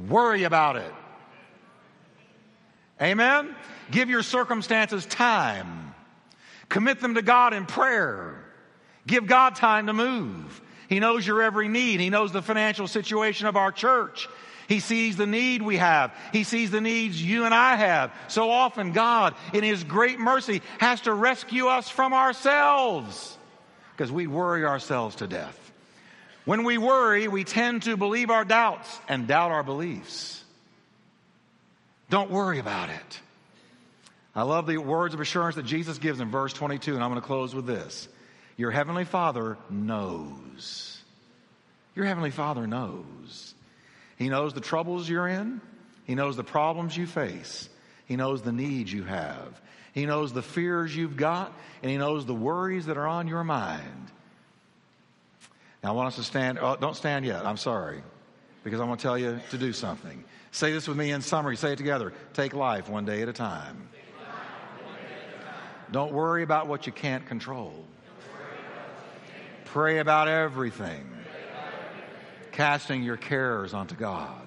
worry 0.07 0.43
about 0.43 0.75
it. 0.75 0.93
Amen? 3.01 3.55
Give 3.91 4.09
your 4.09 4.23
circumstances 4.23 5.05
time. 5.05 5.95
Commit 6.67 6.99
them 6.99 7.15
to 7.15 7.21
God 7.21 7.53
in 7.53 7.65
prayer. 7.65 8.43
Give 9.07 9.25
God 9.25 9.55
time 9.55 9.87
to 9.87 9.93
move. 9.93 10.61
He 10.89 10.99
knows 10.99 11.25
your 11.25 11.41
every 11.41 11.67
need. 11.67 11.99
He 11.99 12.09
knows 12.09 12.31
the 12.31 12.41
financial 12.41 12.87
situation 12.87 13.47
of 13.47 13.55
our 13.55 13.71
church. 13.71 14.27
He 14.69 14.79
sees 14.79 15.17
the 15.17 15.25
need 15.25 15.63
we 15.63 15.77
have. 15.77 16.13
He 16.31 16.43
sees 16.43 16.69
the 16.69 16.79
needs 16.79 17.21
you 17.21 17.43
and 17.45 17.55
I 17.55 17.75
have. 17.75 18.13
So 18.27 18.51
often, 18.51 18.91
God, 18.91 19.33
in 19.51 19.63
His 19.63 19.83
great 19.83 20.19
mercy, 20.19 20.61
has 20.77 21.01
to 21.01 21.13
rescue 21.13 21.67
us 21.67 21.89
from 21.89 22.13
ourselves 22.13 23.35
because 23.91 24.11
we 24.11 24.27
worry 24.27 24.63
ourselves 24.63 25.15
to 25.17 25.27
death. 25.27 25.57
When 26.45 26.63
we 26.63 26.77
worry, 26.77 27.27
we 27.27 27.43
tend 27.43 27.83
to 27.83 27.97
believe 27.97 28.29
our 28.29 28.45
doubts 28.45 28.99
and 29.09 29.27
doubt 29.27 29.49
our 29.49 29.63
beliefs. 29.63 30.43
Don't 32.11 32.29
worry 32.29 32.59
about 32.59 32.89
it. 32.89 33.19
I 34.35 34.43
love 34.43 34.67
the 34.67 34.77
words 34.77 35.15
of 35.15 35.19
assurance 35.19 35.55
that 35.55 35.65
Jesus 35.65 35.97
gives 35.97 36.19
in 36.19 36.29
verse 36.29 36.53
22, 36.53 36.93
and 36.93 37.03
I'm 37.03 37.09
going 37.09 37.21
to 37.21 37.27
close 37.27 37.55
with 37.55 37.65
this. 37.65 38.07
Your 38.55 38.69
heavenly 38.69 39.05
Father 39.05 39.57
knows. 39.69 41.01
Your 41.95 42.05
heavenly 42.05 42.31
Father 42.31 42.67
knows. 42.67 43.48
He 44.19 44.29
knows 44.29 44.53
the 44.53 44.61
troubles 44.61 45.09
you're 45.09 45.27
in, 45.27 45.61
He 46.05 46.13
knows 46.13 46.35
the 46.35 46.43
problems 46.43 46.95
you 46.95 47.07
face, 47.07 47.69
He 48.05 48.15
knows 48.15 48.43
the 48.43 48.51
needs 48.51 48.93
you 48.93 49.03
have, 49.05 49.59
He 49.93 50.05
knows 50.05 50.33
the 50.33 50.43
fears 50.43 50.95
you've 50.95 51.17
got, 51.17 51.51
and 51.81 51.89
He 51.89 51.97
knows 51.97 52.27
the 52.27 52.35
worries 52.35 52.85
that 52.85 52.97
are 52.97 53.07
on 53.07 53.27
your 53.27 53.43
mind. 53.43 54.11
Now, 55.81 55.89
I 55.89 55.91
want 55.93 56.09
us 56.09 56.17
to 56.17 56.23
stand. 56.23 56.59
Oh, 56.61 56.75
don't 56.75 56.95
stand 56.95 57.25
yet. 57.25 57.45
I'm 57.45 57.57
sorry. 57.57 58.03
Because 58.65 58.81
I 58.81 58.83
want 58.83 58.99
to 58.99 59.03
tell 59.03 59.17
you 59.17 59.39
to 59.51 59.57
do 59.57 59.71
something. 59.71 60.25
Say 60.51 60.73
this 60.73 60.89
with 60.89 60.97
me 60.97 61.11
in 61.11 61.21
summary. 61.21 61.55
Say 61.55 61.71
it 61.71 61.77
together. 61.77 62.11
Take 62.33 62.53
life 62.53 62.89
one 62.89 63.05
day 63.05 63.21
at 63.21 63.29
a 63.29 63.33
time. 63.33 63.87
Don't 65.91 66.11
worry 66.11 66.43
about 66.43 66.67
what 66.67 66.85
you 66.85 66.91
can't 66.91 67.25
control. 67.25 67.73
Pray 69.65 69.99
about 69.99 70.27
everything. 70.27 71.09
Casting 72.59 73.03
your 73.03 73.15
cares 73.15 73.73
onto 73.73 73.95
God. 73.95 74.45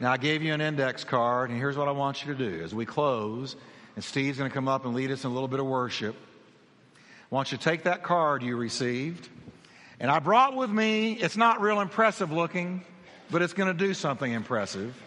Now, 0.00 0.10
I 0.10 0.16
gave 0.16 0.42
you 0.42 0.52
an 0.52 0.60
index 0.60 1.04
card, 1.04 1.50
and 1.50 1.56
here's 1.56 1.76
what 1.76 1.86
I 1.86 1.92
want 1.92 2.26
you 2.26 2.34
to 2.34 2.50
do. 2.50 2.64
As 2.64 2.74
we 2.74 2.84
close, 2.84 3.54
and 3.94 4.02
Steve's 4.02 4.36
going 4.36 4.50
to 4.50 4.52
come 4.52 4.66
up 4.66 4.84
and 4.84 4.92
lead 4.92 5.12
us 5.12 5.22
in 5.22 5.30
a 5.30 5.32
little 5.32 5.46
bit 5.46 5.60
of 5.60 5.66
worship, 5.66 6.16
I 6.96 7.32
want 7.32 7.52
you 7.52 7.58
to 7.58 7.62
take 7.62 7.84
that 7.84 8.02
card 8.02 8.42
you 8.42 8.56
received, 8.56 9.28
and 10.00 10.10
I 10.10 10.18
brought 10.18 10.56
with 10.56 10.68
me, 10.68 11.12
it's 11.12 11.36
not 11.36 11.60
real 11.60 11.80
impressive 11.80 12.32
looking, 12.32 12.84
but 13.30 13.42
it's 13.42 13.52
going 13.52 13.68
to 13.68 13.86
do 13.86 13.94
something 13.94 14.32
impressive. 14.32 15.00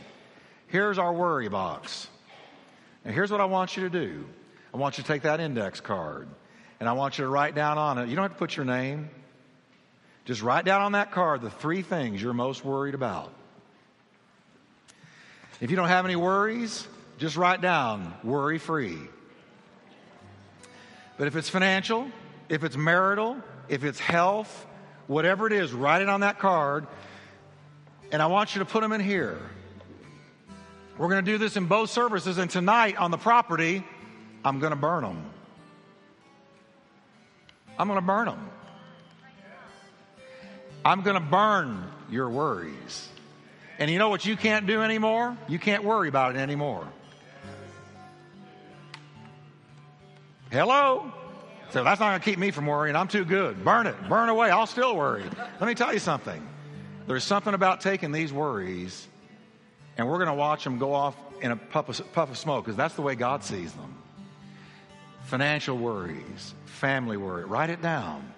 Here's 0.67 0.97
our 0.97 1.11
worry 1.11 1.49
box. 1.49 2.07
And 3.03 3.13
here's 3.13 3.31
what 3.31 3.41
I 3.41 3.45
want 3.45 3.75
you 3.75 3.83
to 3.83 3.89
do 3.89 4.25
I 4.73 4.77
want 4.77 4.97
you 4.97 5.03
to 5.03 5.07
take 5.09 5.23
that 5.23 5.41
index 5.41 5.81
card 5.81 6.29
and 6.79 6.87
I 6.87 6.93
want 6.93 7.17
you 7.17 7.25
to 7.25 7.29
write 7.29 7.53
down 7.53 7.77
on 7.77 7.97
it. 7.97 8.07
You 8.07 8.15
don't 8.15 8.23
have 8.23 8.31
to 8.31 8.37
put 8.37 8.55
your 8.55 8.65
name. 8.65 9.09
Just 10.29 10.43
write 10.43 10.63
down 10.63 10.83
on 10.83 10.91
that 10.91 11.11
card 11.11 11.41
the 11.41 11.49
three 11.49 11.81
things 11.81 12.21
you're 12.21 12.33
most 12.33 12.63
worried 12.63 12.93
about. 12.93 13.33
If 15.59 15.71
you 15.71 15.75
don't 15.75 15.87
have 15.87 16.05
any 16.05 16.15
worries, 16.15 16.87
just 17.17 17.35
write 17.35 17.61
down 17.61 18.13
worry 18.23 18.59
free. 18.59 18.99
But 21.17 21.25
if 21.25 21.35
it's 21.35 21.49
financial, 21.49 22.11
if 22.47 22.63
it's 22.63 22.77
marital, 22.77 23.37
if 23.69 23.83
it's 23.83 23.97
health, 23.97 24.67
whatever 25.07 25.47
it 25.47 25.53
is, 25.53 25.73
write 25.73 26.03
it 26.03 26.09
on 26.09 26.19
that 26.19 26.37
card. 26.37 26.85
And 28.11 28.21
I 28.21 28.27
want 28.27 28.53
you 28.53 28.59
to 28.59 28.65
put 28.65 28.81
them 28.81 28.91
in 28.91 29.01
here. 29.01 29.39
We're 30.99 31.09
going 31.09 31.25
to 31.25 31.31
do 31.31 31.39
this 31.39 31.57
in 31.57 31.65
both 31.65 31.89
services, 31.89 32.37
and 32.37 32.51
tonight 32.51 32.97
on 32.97 33.09
the 33.09 33.17
property, 33.17 33.83
I'm 34.45 34.59
going 34.59 34.73
to 34.73 34.79
burn 34.79 35.03
them. 35.03 35.25
I'm 37.79 37.87
going 37.87 37.99
to 37.99 38.05
burn 38.05 38.25
them. 38.25 38.51
I'm 40.83 41.01
going 41.01 41.15
to 41.15 41.21
burn 41.21 41.83
your 42.09 42.29
worries. 42.29 43.09
And 43.77 43.89
you 43.89 43.97
know 43.97 44.09
what 44.09 44.25
you 44.25 44.35
can't 44.35 44.67
do 44.67 44.81
anymore? 44.81 45.37
You 45.47 45.59
can't 45.59 45.83
worry 45.83 46.09
about 46.09 46.35
it 46.35 46.39
anymore. 46.39 46.87
Hello? 50.51 51.11
So 51.71 51.83
that's 51.83 51.99
not 51.99 52.09
going 52.09 52.19
to 52.19 52.25
keep 52.25 52.39
me 52.39 52.51
from 52.51 52.65
worrying. 52.65 52.95
I'm 52.95 53.07
too 53.07 53.23
good. 53.23 53.63
Burn 53.63 53.87
it. 53.87 53.95
Burn 54.09 54.29
away. 54.29 54.49
I'll 54.49 54.65
still 54.65 54.95
worry. 54.95 55.23
Let 55.59 55.67
me 55.67 55.75
tell 55.75 55.93
you 55.93 55.99
something. 55.99 56.45
There's 57.07 57.23
something 57.23 57.53
about 57.53 57.81
taking 57.81 58.11
these 58.11 58.33
worries 58.33 59.07
and 59.97 60.07
we're 60.07 60.17
going 60.17 60.27
to 60.27 60.33
watch 60.33 60.63
them 60.63 60.79
go 60.79 60.93
off 60.93 61.15
in 61.41 61.51
a 61.51 61.55
puff 61.55 61.89
of, 61.89 62.13
puff 62.13 62.31
of 62.31 62.37
smoke 62.37 62.65
because 62.65 62.77
that's 62.77 62.95
the 62.95 63.01
way 63.01 63.15
God 63.15 63.43
sees 63.43 63.73
them 63.73 63.95
financial 65.29 65.77
worries, 65.77 66.55
family 66.65 67.15
worry. 67.15 67.45
Write 67.45 67.69
it 67.69 67.81
down. 67.83 68.33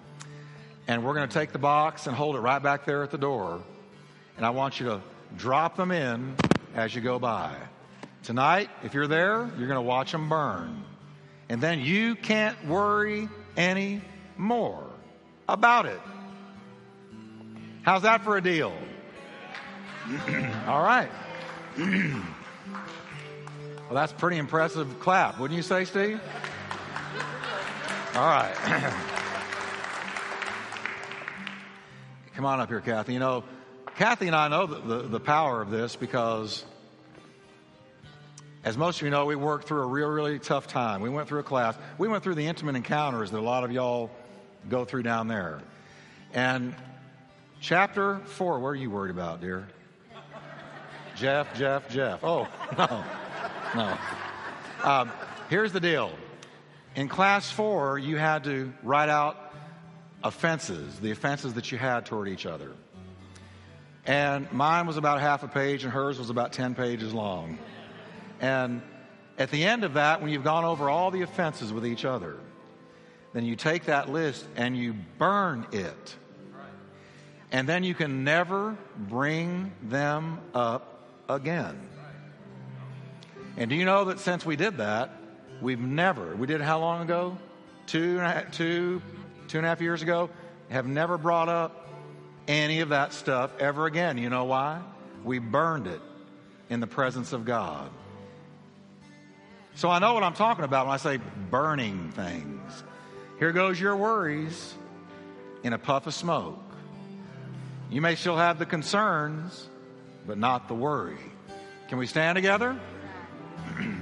And 0.88 1.04
we're 1.04 1.14
going 1.14 1.28
to 1.28 1.34
take 1.34 1.52
the 1.52 1.58
box 1.58 2.06
and 2.06 2.16
hold 2.16 2.36
it 2.36 2.40
right 2.40 2.62
back 2.62 2.84
there 2.84 3.02
at 3.02 3.10
the 3.10 3.18
door. 3.18 3.62
And 4.36 4.44
I 4.44 4.50
want 4.50 4.80
you 4.80 4.86
to 4.86 5.00
drop 5.36 5.76
them 5.76 5.90
in 5.90 6.34
as 6.74 6.94
you 6.94 7.00
go 7.00 7.18
by. 7.18 7.54
Tonight, 8.22 8.70
if 8.82 8.94
you're 8.94 9.06
there, 9.06 9.50
you're 9.58 9.68
going 9.68 9.76
to 9.76 9.80
watch 9.80 10.12
them 10.12 10.28
burn. 10.28 10.84
And 11.48 11.60
then 11.60 11.80
you 11.80 12.14
can't 12.14 12.66
worry 12.66 13.28
any 13.56 14.00
more 14.36 14.84
about 15.48 15.86
it. 15.86 16.00
How's 17.82 18.02
that 18.02 18.22
for 18.22 18.36
a 18.36 18.40
deal? 18.40 18.72
All 20.66 20.82
right. 20.82 21.10
well, 21.78 22.24
that's 23.90 24.12
pretty 24.12 24.38
impressive 24.38 25.00
clap, 25.00 25.38
wouldn't 25.38 25.56
you 25.56 25.62
say, 25.62 25.84
Steve? 25.84 26.20
All 28.14 28.28
right. 28.28 29.12
Come 32.42 32.50
on 32.54 32.58
up 32.58 32.70
here, 32.70 32.80
Kathy. 32.80 33.12
You 33.12 33.20
know, 33.20 33.44
Kathy 33.94 34.26
and 34.26 34.34
I 34.34 34.48
know 34.48 34.66
the, 34.66 34.80
the, 34.80 35.02
the, 35.10 35.20
power 35.20 35.62
of 35.62 35.70
this 35.70 35.94
because, 35.94 36.64
as 38.64 38.76
most 38.76 38.96
of 38.96 39.02
you 39.04 39.10
know, 39.10 39.26
we 39.26 39.36
worked 39.36 39.68
through 39.68 39.82
a 39.82 39.86
real, 39.86 40.08
really 40.08 40.40
tough 40.40 40.66
time. 40.66 41.02
We 41.02 41.08
went 41.08 41.28
through 41.28 41.38
a 41.38 41.44
class. 41.44 41.78
We 41.98 42.08
went 42.08 42.24
through 42.24 42.34
the 42.34 42.44
intimate 42.44 42.74
encounters 42.74 43.30
that 43.30 43.38
a 43.38 43.40
lot 43.40 43.62
of 43.62 43.70
y'all 43.70 44.10
go 44.68 44.84
through 44.84 45.04
down 45.04 45.28
there. 45.28 45.60
And 46.34 46.74
chapter 47.60 48.18
four, 48.24 48.58
what 48.58 48.70
are 48.70 48.74
you 48.74 48.90
worried 48.90 49.12
about, 49.12 49.40
dear? 49.40 49.68
Jeff, 51.14 51.56
Jeff, 51.56 51.88
Jeff. 51.90 52.24
Oh, 52.24 52.48
no, 52.76 53.04
no. 53.76 53.98
Um, 54.82 55.12
here's 55.48 55.72
the 55.72 55.78
deal 55.78 56.10
in 56.96 57.08
class 57.08 57.52
four, 57.52 58.00
you 58.00 58.16
had 58.16 58.42
to 58.44 58.72
write 58.82 59.10
out 59.10 59.41
offenses, 60.24 60.98
the 61.00 61.10
offenses 61.10 61.54
that 61.54 61.72
you 61.72 61.78
had 61.78 62.06
toward 62.06 62.28
each 62.28 62.46
other. 62.46 62.72
And 64.04 64.50
mine 64.52 64.86
was 64.86 64.96
about 64.96 65.20
half 65.20 65.42
a 65.42 65.48
page, 65.48 65.84
and 65.84 65.92
hers 65.92 66.18
was 66.18 66.30
about 66.30 66.52
10 66.52 66.74
pages 66.74 67.14
long. 67.14 67.58
And 68.40 68.82
at 69.38 69.50
the 69.50 69.64
end 69.64 69.84
of 69.84 69.94
that, 69.94 70.20
when 70.20 70.30
you've 70.30 70.44
gone 70.44 70.64
over 70.64 70.90
all 70.90 71.10
the 71.10 71.22
offenses 71.22 71.72
with 71.72 71.86
each 71.86 72.04
other, 72.04 72.36
then 73.32 73.44
you 73.44 73.56
take 73.56 73.84
that 73.86 74.10
list 74.10 74.46
and 74.56 74.76
you 74.76 74.94
burn 75.18 75.66
it. 75.72 76.16
And 77.50 77.68
then 77.68 77.84
you 77.84 77.94
can 77.94 78.24
never 78.24 78.76
bring 78.96 79.72
them 79.82 80.40
up 80.54 81.06
again. 81.28 81.88
And 83.56 83.70
do 83.70 83.76
you 83.76 83.84
know 83.84 84.06
that 84.06 84.18
since 84.18 84.44
we 84.44 84.56
did 84.56 84.78
that, 84.78 85.22
We've 85.62 85.78
never, 85.78 86.34
we 86.34 86.48
did 86.48 86.60
how 86.60 86.80
long 86.80 87.02
ago? 87.02 87.38
Two, 87.86 88.20
two, 88.50 89.00
two 89.52 89.58
and 89.58 89.66
a 89.66 89.68
half 89.68 89.82
years 89.82 90.00
ago? 90.00 90.30
Have 90.70 90.86
never 90.86 91.18
brought 91.18 91.50
up 91.50 91.82
any 92.48 92.80
of 92.80 92.90
that 92.90 93.12
stuff 93.12 93.52
ever 93.58 93.86
again. 93.86 94.18
You 94.18 94.30
know 94.30 94.44
why? 94.44 94.80
We 95.24 95.38
burned 95.38 95.86
it 95.86 96.00
in 96.70 96.80
the 96.80 96.86
presence 96.86 97.32
of 97.32 97.44
God. 97.44 97.90
So 99.74 99.88
I 99.90 99.98
know 99.98 100.14
what 100.14 100.22
I'm 100.22 100.34
talking 100.34 100.64
about 100.64 100.86
when 100.86 100.94
I 100.94 100.98
say 100.98 101.18
burning 101.50 102.10
things. 102.12 102.84
Here 103.38 103.52
goes 103.52 103.80
your 103.80 103.96
worries 103.96 104.74
in 105.62 105.72
a 105.72 105.78
puff 105.78 106.06
of 106.06 106.14
smoke. 106.14 106.58
You 107.90 108.00
may 108.00 108.14
still 108.14 108.36
have 108.36 108.58
the 108.58 108.66
concerns, 108.66 109.68
but 110.26 110.38
not 110.38 110.68
the 110.68 110.74
worry. 110.74 111.18
Can 111.88 111.98
we 111.98 112.06
stand 112.06 112.36
together? 112.36 112.78
you 113.78 113.92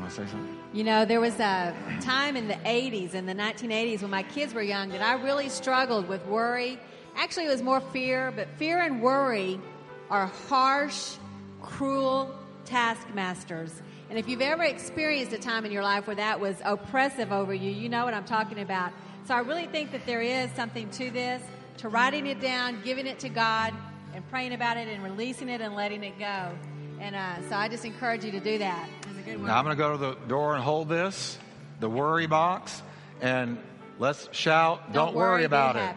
want 0.00 0.10
to 0.10 0.10
say 0.10 0.26
something? 0.26 0.61
You 0.72 0.84
know, 0.84 1.04
there 1.04 1.20
was 1.20 1.38
a 1.38 1.74
time 2.00 2.34
in 2.34 2.48
the 2.48 2.54
80s, 2.54 3.12
in 3.12 3.26
the 3.26 3.34
1980s, 3.34 4.00
when 4.00 4.10
my 4.10 4.22
kids 4.22 4.54
were 4.54 4.62
young, 4.62 4.88
that 4.88 5.02
I 5.02 5.22
really 5.22 5.50
struggled 5.50 6.08
with 6.08 6.24
worry. 6.24 6.78
Actually, 7.14 7.44
it 7.44 7.50
was 7.50 7.60
more 7.60 7.82
fear, 7.82 8.32
but 8.34 8.48
fear 8.56 8.78
and 8.80 9.02
worry 9.02 9.60
are 10.08 10.28
harsh, 10.48 11.16
cruel 11.60 12.34
taskmasters. 12.64 13.82
And 14.08 14.18
if 14.18 14.30
you've 14.30 14.40
ever 14.40 14.62
experienced 14.62 15.34
a 15.34 15.38
time 15.38 15.66
in 15.66 15.72
your 15.72 15.82
life 15.82 16.06
where 16.06 16.16
that 16.16 16.40
was 16.40 16.56
oppressive 16.64 17.32
over 17.32 17.52
you, 17.52 17.70
you 17.70 17.90
know 17.90 18.06
what 18.06 18.14
I'm 18.14 18.24
talking 18.24 18.60
about. 18.60 18.92
So 19.26 19.34
I 19.34 19.40
really 19.40 19.66
think 19.66 19.92
that 19.92 20.06
there 20.06 20.22
is 20.22 20.50
something 20.52 20.88
to 20.92 21.10
this, 21.10 21.42
to 21.78 21.90
writing 21.90 22.26
it 22.26 22.40
down, 22.40 22.80
giving 22.82 23.06
it 23.06 23.18
to 23.18 23.28
God, 23.28 23.74
and 24.14 24.26
praying 24.30 24.54
about 24.54 24.78
it, 24.78 24.88
and 24.88 25.04
releasing 25.04 25.50
it 25.50 25.60
and 25.60 25.74
letting 25.74 26.02
it 26.02 26.18
go. 26.18 26.50
And 26.98 27.14
uh, 27.14 27.46
so 27.50 27.56
I 27.56 27.68
just 27.68 27.84
encourage 27.84 28.24
you 28.24 28.30
to 28.30 28.40
do 28.40 28.56
that. 28.56 28.88
Now 29.26 29.58
I'm 29.58 29.64
going 29.64 29.76
to 29.76 29.82
go 29.82 29.92
to 29.92 29.98
the 29.98 30.14
door 30.28 30.54
and 30.54 30.62
hold 30.62 30.88
this, 30.88 31.38
the 31.80 31.88
worry 31.88 32.26
box, 32.26 32.82
and 33.20 33.58
let's 33.98 34.28
shout, 34.32 34.92
don't, 34.92 35.06
don't 35.06 35.14
worry, 35.14 35.30
worry, 35.30 35.44
about 35.44 35.76
it. 35.76 35.94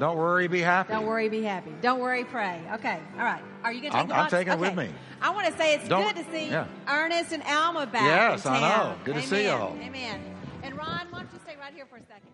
Don't 0.00 0.16
worry, 0.16 0.48
be 0.48 0.60
happy. 0.60 0.92
Don't 0.92 1.06
worry, 1.06 1.28
be 1.28 1.42
happy. 1.42 1.70
Don't 1.80 2.00
worry, 2.00 2.24
pray. 2.24 2.60
Okay, 2.74 2.98
all 3.16 3.24
right. 3.24 3.42
Are 3.62 3.72
you 3.72 3.80
going 3.80 3.92
to 3.92 3.96
take 3.96 4.00
I'm- 4.00 4.08
the 4.08 4.14
I'm 4.14 4.20
box? 4.22 4.30
taking 4.32 4.52
it 4.52 4.58
with 4.58 4.74
me. 4.74 4.88
I 5.22 5.30
want 5.30 5.46
to 5.46 5.56
say 5.56 5.74
it's 5.74 5.88
Don't- 5.88 6.14
good 6.14 6.24
to 6.24 6.30
see 6.32 6.48
yeah. 6.48 6.66
Ernest 6.88 7.32
and 7.32 7.42
Alma 7.44 7.86
back. 7.86 8.02
Yes, 8.02 8.44
I 8.44 8.60
know. 8.60 8.94
Good 9.04 9.14
to 9.14 9.22
see 9.22 9.44
y'all. 9.44 9.74
Amen. 9.80 10.20
And 10.62 10.76
Ron, 10.76 11.06
why 11.10 11.20
don't 11.20 11.32
you 11.32 11.38
stay 11.44 11.56
right 11.60 11.72
here 11.74 11.86
for 11.86 11.96
a 11.96 12.00
second? 12.02 12.30